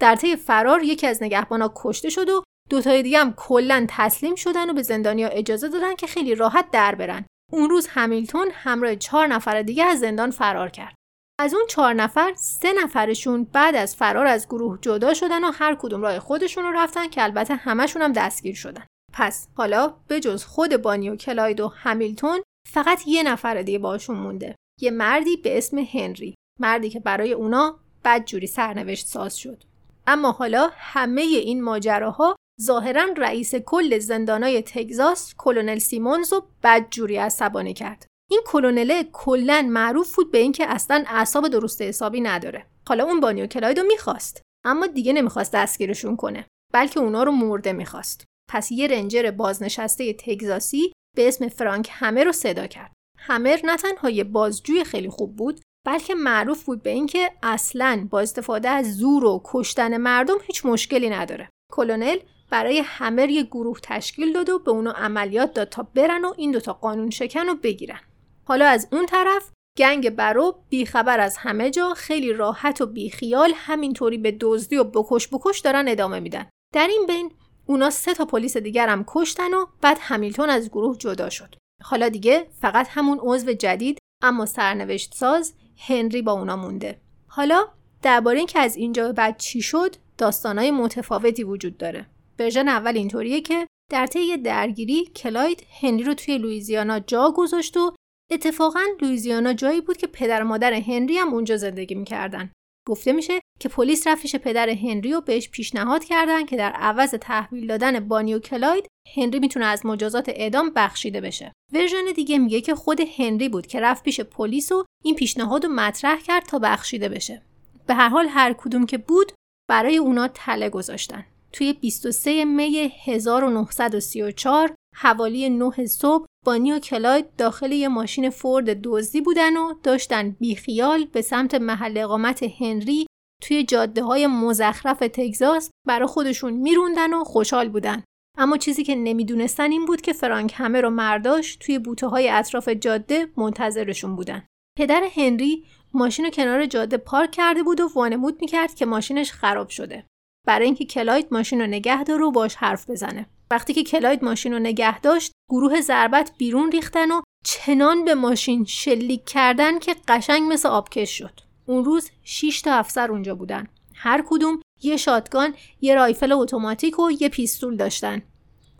در 0.00 0.16
طی 0.16 0.36
فرار 0.36 0.82
یکی 0.82 1.06
از 1.06 1.22
نگهبانا 1.22 1.72
کشته 1.76 2.10
شد 2.10 2.28
و 2.28 2.42
دوتای 2.70 3.02
دیگه 3.02 3.18
هم 3.18 3.32
کلا 3.32 3.86
تسلیم 3.88 4.34
شدن 4.34 4.70
و 4.70 4.72
به 4.72 4.82
زندانیا 4.82 5.28
اجازه 5.28 5.68
دادن 5.68 5.96
که 5.96 6.06
خیلی 6.06 6.34
راحت 6.34 6.70
در 6.70 6.94
برن. 6.94 7.24
اون 7.52 7.70
روز 7.70 7.86
همیلتون 7.86 8.48
همراه 8.52 8.96
چهار 8.96 9.26
نفر 9.26 9.62
دیگه 9.62 9.84
از 9.84 10.00
زندان 10.00 10.30
فرار 10.30 10.68
کرد. 10.68 10.94
از 11.38 11.54
اون 11.54 11.62
چهار 11.68 11.94
نفر 11.94 12.32
سه 12.36 12.72
نفرشون 12.72 13.44
بعد 13.44 13.76
از 13.76 13.96
فرار 13.96 14.26
از 14.26 14.46
گروه 14.46 14.78
جدا 14.80 15.14
شدن 15.14 15.44
و 15.44 15.50
هر 15.50 15.74
کدوم 15.74 16.02
راه 16.02 16.18
خودشون 16.18 16.64
رو 16.64 16.70
رفتن 16.70 17.08
که 17.08 17.22
البته 17.22 17.54
همشون 17.54 18.02
هم 18.02 18.12
دستگیر 18.12 18.54
شدن. 18.54 18.86
پس 19.12 19.48
حالا 19.54 19.94
به 20.08 20.20
جز 20.20 20.44
خود 20.44 20.76
بانی 20.76 21.10
و 21.10 21.16
کلاید 21.16 21.60
و 21.60 21.68
همیلتون 21.68 22.42
فقط 22.68 23.02
یه 23.06 23.22
نفر 23.22 23.62
دیگه 23.62 23.78
باشون 23.78 24.16
مونده. 24.16 24.56
یه 24.80 24.90
مردی 24.90 25.36
به 25.36 25.58
اسم 25.58 25.78
هنری. 25.78 26.34
مردی 26.60 26.90
که 26.90 27.00
برای 27.00 27.32
اونا 27.32 27.78
بدجوری 28.04 28.46
سرنوشت 28.46 29.06
ساز 29.06 29.36
شد. 29.36 29.69
اما 30.06 30.32
حالا 30.32 30.70
همه 30.74 31.22
این 31.22 31.62
ماجراها 31.62 32.36
ظاهرا 32.62 33.06
رئیس 33.16 33.54
کل 33.54 33.98
زندانای 33.98 34.62
تگزاس 34.62 35.34
کلونل 35.38 35.78
سیمونز 35.78 36.32
رو 36.32 36.46
بدجوری 36.62 37.16
عصبانی 37.16 37.74
کرد. 37.74 38.06
این 38.30 38.40
کلونل 38.46 39.02
کلا 39.12 39.66
معروف 39.70 40.16
بود 40.16 40.30
به 40.30 40.38
اینکه 40.38 40.66
اصلا 40.68 41.04
اعصاب 41.06 41.48
درست 41.48 41.82
حسابی 41.82 42.20
نداره. 42.20 42.66
حالا 42.88 43.04
اون 43.04 43.20
بانیو 43.20 43.46
کلاید 43.46 43.78
رو 43.78 43.86
می‌خواست 43.86 44.42
اما 44.64 44.86
دیگه 44.86 45.12
نمی‌خواست 45.12 45.52
دستگیرشون 45.52 46.16
کنه 46.16 46.46
بلکه 46.72 47.00
اونا 47.00 47.22
رو 47.22 47.32
مرده 47.32 47.72
می‌خواست. 47.72 48.24
پس 48.50 48.72
یه 48.72 48.86
رنجر 48.86 49.30
بازنشسته 49.30 50.12
تگزاسی 50.12 50.92
به 51.16 51.28
اسم 51.28 51.48
فرانک 51.48 51.88
همر 51.92 52.24
رو 52.24 52.32
صدا 52.32 52.66
کرد. 52.66 52.92
همر 53.18 53.60
نه 53.64 53.76
تنها 53.76 54.10
یه 54.10 54.24
بازجوی 54.24 54.84
خیلی 54.84 55.08
خوب 55.08 55.36
بود 55.36 55.60
بلکه 55.86 56.14
معروف 56.14 56.64
بود 56.64 56.82
به 56.82 56.90
اینکه 56.90 57.30
اصلا 57.42 58.06
با 58.10 58.20
استفاده 58.20 58.68
از 58.68 58.96
زور 58.96 59.24
و 59.24 59.40
کشتن 59.44 59.96
مردم 59.96 60.38
هیچ 60.42 60.66
مشکلی 60.66 61.10
نداره. 61.10 61.48
کلونل 61.72 62.18
برای 62.50 62.82
همه 62.84 63.32
یه 63.32 63.42
گروه 63.42 63.80
تشکیل 63.82 64.32
داد 64.32 64.48
و 64.50 64.58
به 64.58 64.70
اونو 64.70 64.90
عملیات 64.90 65.54
داد 65.54 65.68
تا 65.68 65.82
برن 65.94 66.24
و 66.24 66.34
این 66.36 66.50
دوتا 66.50 66.72
قانون 66.72 67.10
شکن 67.10 67.46
رو 67.46 67.54
بگیرن. 67.54 68.00
حالا 68.44 68.66
از 68.66 68.88
اون 68.92 69.06
طرف 69.06 69.50
گنگ 69.78 70.10
برو 70.10 70.62
بیخبر 70.68 71.20
از 71.20 71.36
همه 71.36 71.70
جا 71.70 71.94
خیلی 71.94 72.32
راحت 72.32 72.80
و 72.80 72.86
بیخیال 72.86 73.52
همینطوری 73.56 74.18
به 74.18 74.36
دزدی 74.40 74.76
و 74.76 74.84
بکش 74.84 75.28
بکش 75.28 75.58
دارن 75.60 75.88
ادامه 75.88 76.20
میدن. 76.20 76.46
در 76.74 76.86
این 76.86 77.06
بین 77.06 77.32
اونا 77.66 77.90
سه 77.90 78.14
تا 78.14 78.24
پلیس 78.24 78.56
دیگر 78.56 78.88
هم 78.88 79.04
کشتن 79.06 79.54
و 79.54 79.66
بعد 79.80 79.98
همیلتون 80.00 80.50
از 80.50 80.68
گروه 80.68 80.98
جدا 80.98 81.30
شد. 81.30 81.54
حالا 81.82 82.08
دیگه 82.08 82.46
فقط 82.60 82.86
همون 82.90 83.18
عضو 83.22 83.52
جدید 83.52 83.98
اما 84.22 84.46
سرنوشت 84.46 85.14
ساز 85.14 85.54
هنری 85.86 86.22
با 86.22 86.32
اونا 86.32 86.56
مونده. 86.56 87.00
حالا 87.26 87.68
درباره 88.02 88.38
اینکه 88.38 88.58
از 88.58 88.76
اینجا 88.76 89.06
به 89.06 89.12
بعد 89.12 89.36
چی 89.36 89.62
شد 89.62 89.96
داستانهای 90.18 90.70
متفاوتی 90.70 91.44
وجود 91.44 91.76
داره. 91.76 92.06
ورژن 92.38 92.68
اول 92.68 92.96
اینطوریه 92.96 93.40
که 93.40 93.66
در 93.90 94.06
طی 94.06 94.36
درگیری 94.36 95.04
کلاید 95.04 95.66
هنری 95.80 96.02
رو 96.02 96.14
توی 96.14 96.38
لویزیانا 96.38 96.98
جا 96.98 97.32
گذاشت 97.36 97.76
و 97.76 97.94
اتفاقا 98.30 98.80
لویزیانا 99.02 99.52
جایی 99.52 99.80
بود 99.80 99.96
که 99.96 100.06
پدر 100.06 100.42
مادر 100.42 100.72
هنری 100.72 101.18
هم 101.18 101.34
اونجا 101.34 101.56
زندگی 101.56 101.94
می‌کردن. 101.94 102.50
گفته 102.88 103.12
میشه 103.12 103.40
که 103.60 103.68
پلیس 103.68 104.06
رفت 104.06 104.36
پدر 104.36 104.70
هنری 104.70 105.12
رو 105.12 105.20
بهش 105.20 105.48
پیشنهاد 105.48 106.04
کردن 106.04 106.46
که 106.46 106.56
در 106.56 106.72
عوض 106.72 107.10
تحویل 107.10 107.66
دادن 107.66 108.00
بانی 108.00 108.34
و 108.34 108.38
کلاید 108.38 108.86
هنری 109.16 109.38
می‌تونه 109.38 109.66
از 109.66 109.86
مجازات 109.86 110.28
اعدام 110.28 110.70
بخشیده 110.76 111.20
بشه. 111.20 111.52
ورژن 111.72 112.04
دیگه 112.16 112.38
میگه 112.38 112.60
که 112.60 112.74
خود 112.74 113.00
هنری 113.18 113.48
بود 113.48 113.66
که 113.66 113.80
رفت 113.80 114.02
پیش 114.02 114.20
پلیس 114.20 114.72
و 114.72 114.84
این 115.04 115.14
پیشنهاد 115.14 115.64
رو 115.64 115.72
مطرح 115.72 116.20
کرد 116.20 116.44
تا 116.46 116.58
بخشیده 116.58 117.08
بشه. 117.08 117.42
به 117.86 117.94
هر 117.94 118.08
حال 118.08 118.26
هر 118.28 118.52
کدوم 118.52 118.86
که 118.86 118.98
بود 118.98 119.32
برای 119.68 119.96
اونا 119.96 120.28
تله 120.28 120.68
گذاشتن. 120.68 121.26
توی 121.52 121.72
23 121.72 122.44
می 122.44 122.92
1934 123.04 124.74
حوالی 124.96 125.48
9 125.48 125.86
صبح 125.86 126.26
بانی 126.46 126.72
و 126.72 126.78
کلاید 126.78 127.36
داخل 127.36 127.72
یه 127.72 127.88
ماشین 127.88 128.30
فورد 128.30 128.80
دزدی 128.82 129.20
بودن 129.20 129.56
و 129.56 129.74
داشتن 129.82 130.30
بیخیال 130.30 131.04
به 131.04 131.22
سمت 131.22 131.54
محل 131.54 131.98
اقامت 131.98 132.42
هنری 132.42 133.06
توی 133.40 133.64
جاده 133.64 134.02
های 134.02 134.26
مزخرف 134.26 134.98
تگزاس 134.98 135.70
برای 135.86 136.06
خودشون 136.06 136.52
میروندن 136.52 137.14
و 137.14 137.24
خوشحال 137.24 137.68
بودن. 137.68 138.04
اما 138.38 138.56
چیزی 138.56 138.84
که 138.84 138.94
نمی‌دونستن 138.94 139.70
این 139.70 139.86
بود 139.86 140.00
که 140.00 140.12
فرانک 140.12 140.54
همه 140.56 140.80
رو 140.80 140.90
مرداش 140.90 141.56
توی 141.56 141.78
بوته 141.78 142.06
های 142.06 142.28
اطراف 142.28 142.68
جاده 142.68 143.26
منتظرشون 143.36 144.16
بودن. 144.16 144.46
پدر 144.78 145.02
هنری 145.16 145.64
ماشین 145.94 146.24
رو 146.24 146.30
کنار 146.30 146.66
جاده 146.66 146.96
پارک 146.96 147.30
کرده 147.30 147.62
بود 147.62 147.80
و 147.80 147.90
وانمود 147.94 148.40
می‌کرد 148.40 148.74
که 148.74 148.86
ماشینش 148.86 149.32
خراب 149.32 149.68
شده. 149.68 150.04
برای 150.46 150.64
اینکه 150.64 150.84
کلاید 150.84 151.26
ماشین 151.30 151.60
رو 151.60 151.66
نگه 151.66 152.04
داره 152.04 152.24
و 152.24 152.30
باش 152.30 152.54
حرف 152.54 152.90
بزنه. 152.90 153.26
وقتی 153.50 153.74
که 153.74 153.82
کلاید 153.82 154.24
ماشین 154.24 154.52
رو 154.52 154.58
نگه 154.58 155.00
داشت 155.00 155.32
گروه 155.50 155.80
ضربت 155.80 156.32
بیرون 156.38 156.72
ریختن 156.72 157.10
و 157.10 157.20
چنان 157.44 158.04
به 158.04 158.14
ماشین 158.14 158.64
شلیک 158.64 159.24
کردن 159.24 159.78
که 159.78 159.96
قشنگ 160.08 160.52
مثل 160.52 160.68
آبکش 160.68 161.18
شد 161.18 161.40
اون 161.70 161.84
روز 161.84 162.10
6 162.24 162.60
تا 162.60 162.74
افسر 162.74 163.10
اونجا 163.10 163.34
بودن. 163.34 163.66
هر 163.94 164.24
کدوم 164.28 164.60
یه 164.82 164.96
شاتگان 164.96 165.54
یه 165.80 165.94
رایفل 165.94 166.32
اتوماتیک 166.32 166.98
و 166.98 167.10
یه 167.20 167.28
پیستول 167.28 167.76
داشتن. 167.76 168.22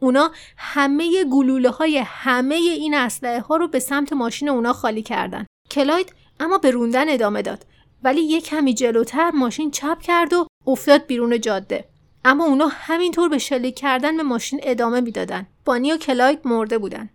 اونا 0.00 0.30
همه 0.56 1.24
گلوله 1.24 1.70
های 1.70 1.98
همه 2.06 2.54
این 2.54 2.94
اسلحه 2.94 3.40
ها 3.40 3.56
رو 3.56 3.68
به 3.68 3.78
سمت 3.78 4.12
ماشین 4.12 4.48
اونا 4.48 4.72
خالی 4.72 5.02
کردن. 5.02 5.46
کلاید 5.70 6.12
اما 6.40 6.58
به 6.58 6.70
روندن 6.70 7.08
ادامه 7.08 7.42
داد. 7.42 7.66
ولی 8.04 8.20
یه 8.20 8.40
کمی 8.40 8.74
جلوتر 8.74 9.30
ماشین 9.30 9.70
چپ 9.70 10.00
کرد 10.00 10.32
و 10.32 10.46
افتاد 10.66 11.06
بیرون 11.06 11.40
جاده. 11.40 11.84
اما 12.24 12.44
اونا 12.44 12.68
همینطور 12.70 13.28
به 13.28 13.38
شلیک 13.38 13.74
کردن 13.74 14.16
به 14.16 14.22
ماشین 14.22 14.60
ادامه 14.62 15.00
می‌دادن. 15.00 15.46
بانی 15.64 15.92
و 15.92 15.96
کلاید 15.96 16.40
مرده 16.44 16.78
بودن. 16.78 17.10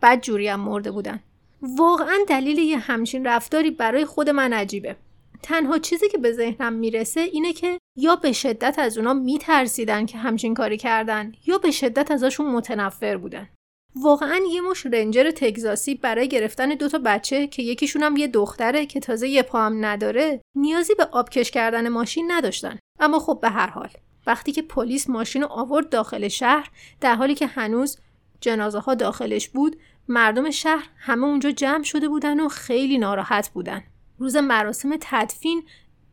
بعد 0.00 0.22
جوری 0.22 0.48
هم 0.48 0.60
مرده 0.60 0.90
بودن. 0.90 1.20
واقعا 1.62 2.18
دلیل 2.28 2.58
یه 2.58 2.78
همچین 2.78 3.26
رفتاری 3.26 3.70
برای 3.70 4.04
خود 4.04 4.30
من 4.30 4.52
عجیبه. 4.52 4.96
تنها 5.42 5.78
چیزی 5.78 6.08
که 6.08 6.18
به 6.18 6.32
ذهنم 6.32 6.72
می‌رسه 6.72 7.20
اینه 7.20 7.52
که 7.52 7.78
یا 7.96 8.16
به 8.16 8.32
شدت 8.32 8.78
از 8.78 8.98
اونا 8.98 9.14
میترسیدن 9.14 10.06
که 10.06 10.18
همچین 10.18 10.54
کاری 10.54 10.76
کردن 10.76 11.32
یا 11.46 11.58
به 11.58 11.70
شدت 11.70 12.10
ازشون 12.10 12.46
متنفر 12.46 13.16
بودن. 13.16 13.48
واقعا 13.96 14.40
یه 14.52 14.60
مش 14.60 14.86
رنجر 14.86 15.30
تگزاسی 15.30 15.94
برای 15.94 16.28
گرفتن 16.28 16.68
دوتا 16.68 16.98
بچه 16.98 17.46
که 17.46 17.62
یکیشون 17.62 18.02
هم 18.02 18.16
یه 18.16 18.26
دختره 18.26 18.86
که 18.86 19.00
تازه 19.00 19.28
یه 19.28 19.42
پا 19.42 19.62
هم 19.62 19.84
نداره 19.84 20.40
نیازی 20.54 20.94
به 20.94 21.04
آبکش 21.04 21.50
کردن 21.50 21.88
ماشین 21.88 22.32
نداشتن. 22.32 22.78
اما 23.00 23.18
خب 23.18 23.38
به 23.42 23.48
هر 23.48 23.66
حال 23.66 23.88
وقتی 24.26 24.52
که 24.52 24.62
پلیس 24.62 25.10
ماشین 25.10 25.42
رو 25.42 25.48
آورد 25.50 25.88
داخل 25.88 26.28
شهر 26.28 26.70
در 27.00 27.14
حالی 27.14 27.34
که 27.34 27.46
هنوز 27.46 27.98
جنازه 28.40 28.78
ها 28.78 28.94
داخلش 28.94 29.48
بود 29.48 29.76
مردم 30.08 30.50
شهر 30.50 30.88
همه 30.96 31.26
اونجا 31.26 31.50
جمع 31.50 31.82
شده 31.82 32.08
بودن 32.08 32.40
و 32.40 32.48
خیلی 32.48 32.98
ناراحت 32.98 33.48
بودن. 33.48 33.82
روز 34.20 34.36
مراسم 34.36 34.96
تدفین 35.00 35.62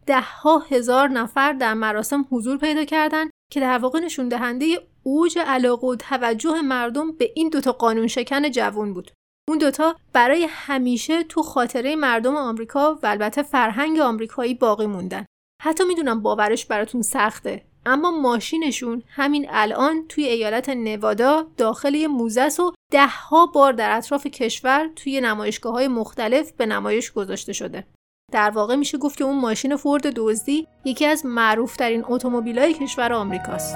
ده 0.06 0.22
ها 0.22 0.60
هزار 0.60 1.08
نفر 1.08 1.54
در 1.54 1.74
مراسم 1.74 2.26
حضور 2.32 2.58
پیدا 2.58 2.86
کردند 2.86 3.32
که 3.52 3.60
در 3.60 3.78
واقع 3.78 4.00
نشون 4.00 4.30
دهنده 4.30 4.65
اوج 5.04 5.39
علاقه 5.39 5.88
و 5.88 5.96
توجه 5.96 6.62
مردم 6.62 7.12
به 7.12 7.32
این 7.36 7.50
دوتا 7.50 7.72
قانون 7.72 8.08
شکن 8.08 8.52
جوون 8.52 8.93
بود 8.93 9.12
اون 9.50 9.58
دوتا 9.58 9.96
برای 10.13 10.48
همیشه 10.50 11.24
تو 11.24 11.43
خاطره 11.43 11.96
مردم 11.96 12.36
آمریکا 12.36 13.00
و 13.04 13.08
البته 13.08 13.43
فرهنگ 13.43 14.00
آمریکایی 14.00 14.54
باقی 14.54 14.86
موندن 14.86 15.26
حتی 15.63 15.84
می‌دونم 15.84 16.22
باورش 16.22 16.65
براتون 16.65 17.02
سخته 17.02 17.65
اما 17.86 18.12
ماشینشون 18.12 19.04
همین 19.08 19.48
الان 19.50 20.08
توی 20.10 20.24
ایالت 20.24 20.70
نوادا 20.70 21.48
داخل 21.58 21.96
یه 21.96 22.08
موزه 22.08 22.62
و 22.62 22.72
ده 22.91 23.08
ها 23.08 23.46
بار 23.46 23.74
در 23.74 23.98
اطراف 23.98 24.28
کشور 24.28 24.89
توی 24.96 25.22
نمایشگاه 25.22 25.74
های 25.74 25.88
مختلف 25.88 26.52
به 26.52 26.65
نمایش 26.65 27.12
گذاشته 27.12 27.54
شده. 27.54 27.88
در 28.32 28.50
واقع 28.50 28.76
میشه 28.76 28.98
گفت 28.98 29.18
که 29.18 29.24
اون 29.24 29.40
ماشین 29.40 29.76
فورد 29.76 30.13
دزدی 30.16 30.68
یکی 30.86 31.06
از 31.06 31.26
معروفترین 31.26 32.04
اتومبیل‌های 32.08 32.74
کشور 32.74 33.13
آمریکاست. 33.13 33.76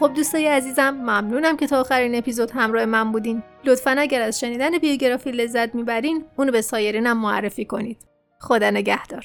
خب 0.00 0.14
دوستای 0.14 0.46
عزیزم 0.46 0.90
ممنونم 0.90 1.56
که 1.56 1.66
تا 1.66 1.80
آخرین 1.80 2.14
اپیزود 2.14 2.50
همراه 2.50 2.84
من 2.84 3.12
بودین. 3.12 3.42
لطفا 3.64 3.90
اگر 3.98 4.22
از 4.22 4.40
شنیدن 4.40 4.78
بیوگرافی 4.78 5.30
لذت 5.30 5.74
می‌برین 5.74 6.24
اونو 6.36 6.52
به 6.52 6.60
سایرینم 6.60 7.18
معرفی 7.18 7.64
کنید. 7.64 7.98
خدا 8.40 8.70
نگهدار. 8.70 9.22